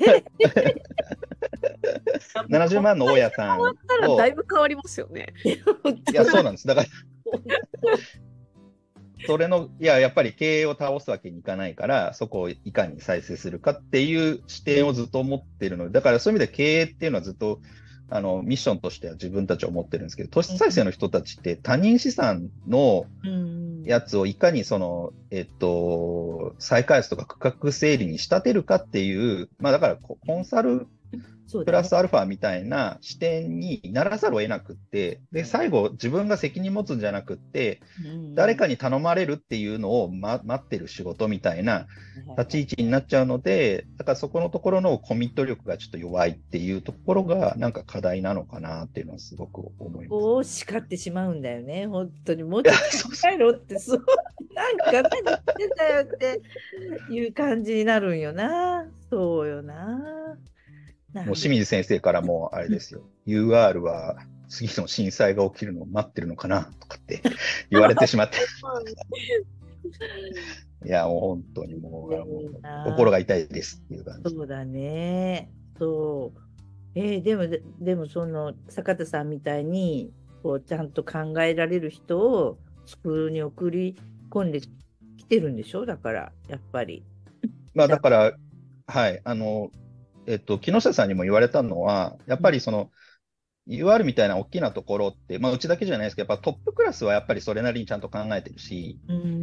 [2.51, 5.33] 70万の大家さん変わったらを、だいぶ変わりますよね。
[5.45, 6.67] いや、そうなんです。
[6.67, 6.89] だから、
[9.27, 17.61] それの、いや、やっぱり経営を倒すわけにいかないから、そこをいかに再生するかっていう視点をずっと持ってるので、だからそういう意味で経営っていうのはずっと、
[18.11, 30.87] あの、ミッションとしては自分たちは思ってるんですけど、都市再生の人たちって他人資産のうんやつをいかにその、えっと、再開発とか区画整理に仕立てるかっていう、まあだからコンサル
[31.65, 37.81] プラスアルファみたいな視点にならざるを得なくって、で、最後自分が責任持つんじゃなくって、
[38.35, 41.87] 誰かに頼まれるっていうのを、ま、待ってる仕事みたいな
[42.39, 50.09] 立ち位置になっちゃうので、だからそこのところのコミット力がちょっと弱いっていうところがなんか課題なのかなっていうのはすごく思います。
[50.09, 51.87] こう叱ってしまうんだよね。
[51.87, 54.05] 本当にもうちょっと考えろって、そう、
[54.55, 56.41] なんか何言ってんだよって
[57.13, 58.87] いう感じになるんよな。
[59.11, 60.39] そうよな。
[61.15, 64.17] もう清水先生からもあれですよ、UR は
[64.49, 67.23] 次の震災が起きるのを待ってるのかなとかって
[67.71, 68.37] 言われてしまって、
[70.85, 74.35] いや、もう本当にもう、心が痛いですっていう感じ。
[74.35, 75.51] そうだね。
[75.79, 76.41] そう。
[76.95, 80.13] えーでも、ででもその坂田さんみたいに
[80.43, 83.97] こうちゃんと考えられる人をスクールに送り
[84.31, 84.69] 込んでき
[85.29, 85.87] てるんでしょ？
[85.87, 87.03] だから、やっぱり。
[87.75, 88.33] まあだから、
[88.87, 89.71] はい、あの、
[90.27, 92.91] えっと、木下さんにも言われたのは、やっぱりその、
[93.67, 98.99] UR みたいな大きなところって、まあうちだけじゃないですけど、やっぱトップクラスはやっぱりそれなりにちゃんと考えてるし、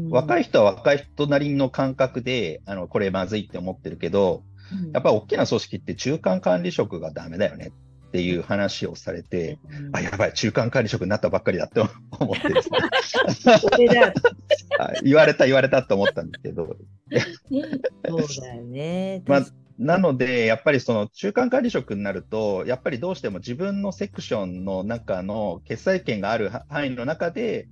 [0.09, 4.43] 若い、い人は若い人なりの感覚で、あの、これまずいって思ってるけど、
[4.93, 7.71] やっぱり大きな組織って中間管理職がダメだよね
[8.07, 9.95] っていう話をされて、うん。
[9.95, 11.79] あ、やばい、中間管理職になったばっかりだって
[12.19, 12.77] 思ってですね。
[15.03, 16.75] 言われた言われたと思ったんですけど、
[18.07, 19.23] そうだよね。
[19.25, 19.45] まあ
[19.81, 27.67] なので、やっぱりその中間管理職になると、やっぱりどうしても自分のセクションの中の決裁権がある範囲の中で、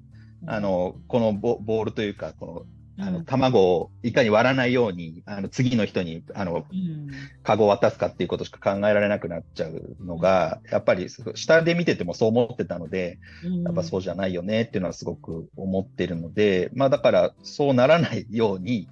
[0.47, 2.65] あ、の、このボボールというか、この、
[2.99, 7.09] あの、卵をいかに割らないように、あの、次の人に、あの、うん
[7.43, 13.17] カゴを渡すかっていうことしか考えられなくなっちゃうのが、やっぱり下で見ててもそう思ってたので、
[13.63, 18.87] やっぱそうじゃないよねっていうのはすごく思ってるので、まあだからそうならないように、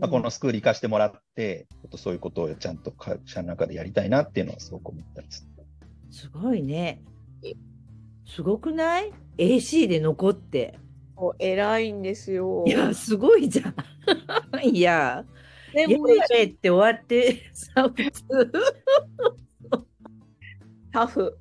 [0.00, 5.46] まあ、このスクール行かしてもらって、ちょっとそういうことをちゃんと会社の中でやりたいなっていうのはすごく思ってます。
[6.10, 7.02] すごいね。
[8.26, 10.78] すごくない ?AC で残って。
[11.18, 12.64] もう偉いんですよ。
[12.66, 13.74] いや、すごいじゃん。
[14.64, 15.24] いや、
[15.74, 18.52] やでもれって終わってさ、普通。
[20.92, 21.36] タフ。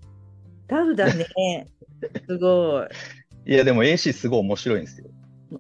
[0.68, 1.68] タフだね。
[2.28, 2.84] すご
[3.46, 3.52] い。
[3.52, 5.08] いや、でも AC すごい面白いんですよ。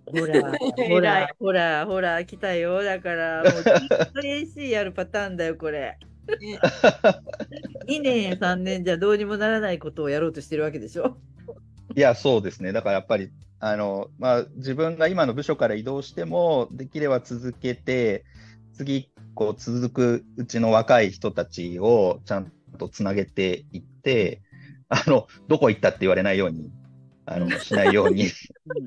[0.06, 0.52] ほら、
[0.90, 2.84] ほら、ほら、ほら、来たよ。
[2.84, 5.98] だから、もうずっと AC やるパターンだよ、これ。
[7.88, 11.18] 2年、3年じゃどうにもならないことをやろうとしてるわけでしょ。
[11.96, 12.74] いや、そうですね。
[12.74, 18.26] だからやっぱり、あの、まあ、自分が今の部署から移動しても、できれば続けて、
[18.74, 24.42] 次、こう、続くうちの若い人たちをちゃんとつなげていって、
[24.90, 26.70] あの、どこ行ったって言われないように、
[27.26, 28.28] あの、しないように。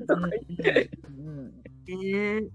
[0.09, 2.49] うんうんうんね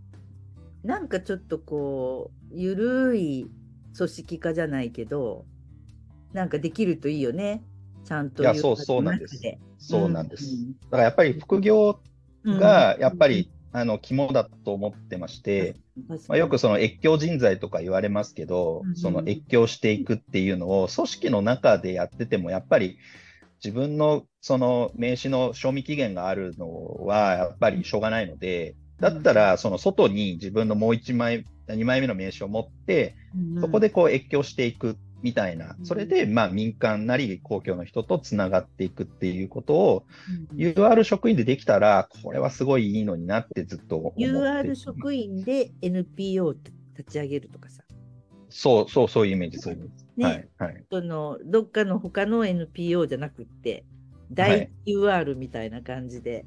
[0.82, 3.50] なんかちょっとこう、ゆるい
[3.96, 5.44] 組織化じゃないけど、
[6.32, 7.64] なんかできるといいよね。
[8.04, 10.44] ちゃんといや言そうそうなんです中そうなんです。
[10.44, 10.72] うん。
[10.72, 12.00] だからやっぱり副業
[12.44, 12.58] うん。
[12.58, 15.76] が、やっぱり、あの、肝だと思ってまして、
[16.28, 22.98] まあ、よくその越境人材とか言われますけどうん、その越境していくっていうのを組織の中でやってても、やっぱり
[23.64, 33.14] 自分のその名刺の賞味期限があるのはやっぱりしょうがないので、だったらその外に自分のもう1枚、2枚目の名刺を持って、
[33.56, 33.60] うん。
[33.60, 40.04] そこでこう越境していくみたいなう、んそれでまあ民間なり公共の人とつながっていくっていうことを、
[40.50, 46.54] うん UR 職員でできたら、これはすごいいいのになってずっと思ってて UR 職員で NPO
[46.96, 47.82] 立ち上げるとかさ。
[48.48, 50.04] そう、そう、そういうイメージ、そういうイメージ。
[50.16, 50.84] ね、はい、はい。
[50.90, 53.84] そのどっかの他の NPO じゃなくって、
[54.30, 56.46] は大い UR みたいな感じで、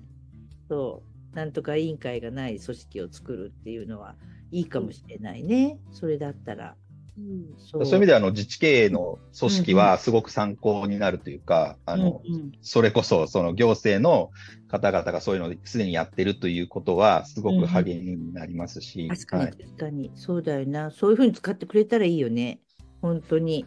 [0.68, 1.04] そ
[1.34, 4.16] う、なんとか委員会がない組織を作るっていうのは
[4.52, 5.80] いいかもしれないね。
[5.92, 6.76] それだったら。
[7.20, 14.32] うんそそういう意味では、あの、自治経営の組織はすごく参考になるというか、あの、うんうんそれこそ、その行政の
[14.68, 19.52] 方々がそういうのをすでにやってるということは、すごく励みになりますし、確かにはい。
[19.54, 20.92] 確かに、そうだよな。
[20.92, 22.60] そういうふうに使ってくれたらいいよね。
[23.02, 23.66] 本当に。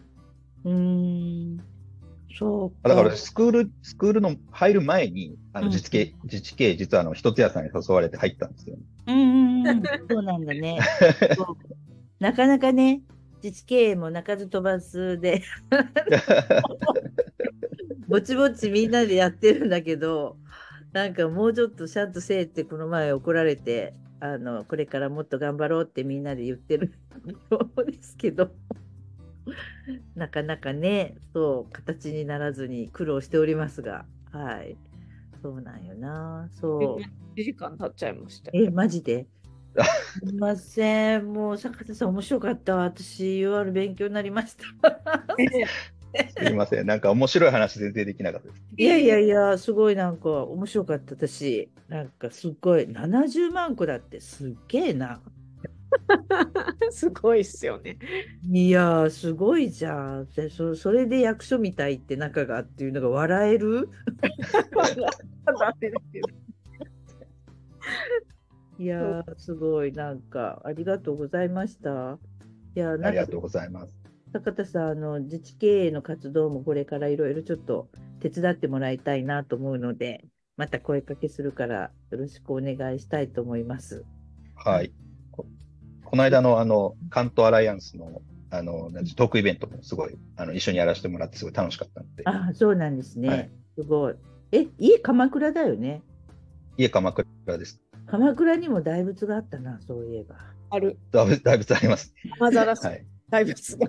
[0.64, 1.60] うーん。
[2.38, 2.90] そうか。
[2.90, 8.76] だからスクール、スクールの入る前に、あうんの自治系、自治系、実はあの、一つ屋さんに誘われて入ったんですよ。
[9.06, 9.82] うんうんうん。
[10.08, 10.78] そうなんだね。
[12.20, 13.00] なかなかね、
[13.42, 15.42] 自治経営も鳴かず飛ばずで、
[18.08, 20.38] ぼちぼちみんなでやってるんだけど、
[20.92, 26.92] なんかもうちょっとちゃんとせえってこの前怒られて、あの、これからもっと頑張ろうってみんなで言ってる
[27.50, 28.52] ようですけど、
[30.14, 34.76] なかなかね、そう、形にならずに苦労しておりますが、はい。
[35.42, 36.48] そうなんよな。
[36.60, 37.40] そう。
[37.40, 38.50] 1時間経っちゃいました。
[38.54, 39.26] え、マジで？
[39.74, 41.32] すみません。
[41.32, 42.84] もう、坂田さん面白かったわ。
[42.84, 44.64] 私、UR 勉強になりました。
[46.38, 46.86] すいません。
[46.86, 48.62] なんか面白い話全然できなかったです。
[48.76, 51.14] いやいやいや、すごいなんか面白かった。
[51.14, 55.22] 私、なんかすっごい、70万個だってすっげえな。
[56.90, 57.98] すごいっすよね。
[58.50, 60.28] いやー、すごいじゃん。
[60.34, 63.88] でそそれで役所みたいって仲がっていうのが笑える？
[68.78, 72.18] いやー、すごい、なんか、ありがとうございました。
[72.74, 73.94] いやありがとうございます。
[74.32, 77.88] 坂田さん、あの自治経営の活動もこれからいろいろちょっと
[78.20, 80.24] 手伝ってもらいたいなと思うので、
[80.56, 84.04] また声かけするからよろしくお願いしたいと思います。
[84.56, 84.90] はい。
[85.32, 85.44] こ
[86.04, 93.28] この間の、あの、関東アライアンスの、あの、トークイベントもすごい、あの、一緒にやらせてもらってすごい楽しかったので、ああ、そうなんですね。
[93.28, 94.14] はいすごい。
[94.52, 96.02] え、家鎌倉だよね？
[96.76, 97.24] 家鎌倉
[97.56, 97.80] です。
[98.12, 100.36] 鎌倉にも大仏があったな、そういえば。
[100.68, 100.98] ある。
[101.10, 102.12] だいぶだいぶあります。
[102.40, 103.06] 雨ざらしはい。
[103.30, 103.88] 大仏が。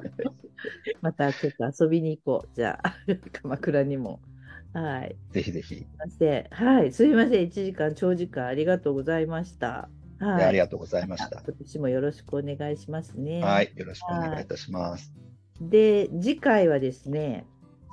[1.02, 2.56] またちょっと遊びに行こう。
[2.56, 2.94] じゃあ、
[3.42, 4.18] 鎌倉にも。
[4.72, 5.14] はい。
[5.32, 5.74] ぜひぜひ。
[5.74, 6.46] すいません。
[6.50, 6.90] はい。
[6.90, 7.46] すいません。
[7.46, 9.90] 1時間、長時間ありがとうございました。
[10.18, 10.44] はい。
[10.44, 11.42] ありがとうございました。
[11.44, 13.42] 今年もよろしくお願いしますね。
[13.42, 13.74] はい。
[13.76, 15.12] よろしくお願いいたします。
[15.60, 17.46] で、次回はですね、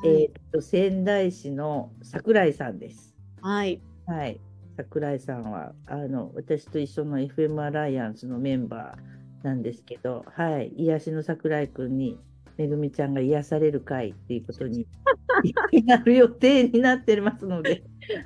[0.05, 3.13] えーっと、仙台市の桜井さんです。
[3.41, 3.81] はい。
[4.05, 4.39] はい。
[4.77, 10.71] 桜井さんは、あの、私と一緒の FM アライアンスのメンバーなんですけど、はい。
[10.75, 12.17] 癒しの桜井くんに、
[12.57, 14.85] めぐみちゃんが癒される会っていうことに
[15.85, 17.83] なる予定になってますので、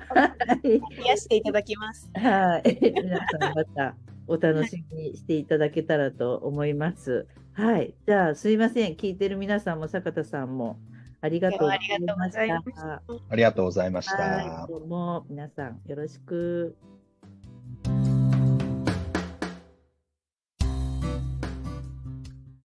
[0.08, 0.26] は
[0.62, 0.80] い。
[1.04, 2.10] 癒していただきます。
[2.14, 2.78] はい。
[2.80, 7.26] 皆さんまたお楽しみにしていただけたらと思います。
[7.52, 7.94] はい。
[8.06, 8.94] じゃあ、すいません。
[8.94, 10.78] 聞いてる皆さんも坂田さんも
[11.20, 12.40] ありがとうございました。
[13.28, 14.62] ありがとうございましたありがとうございました。
[14.62, 14.72] はい。
[14.72, 16.76] どうも皆さんよろしく。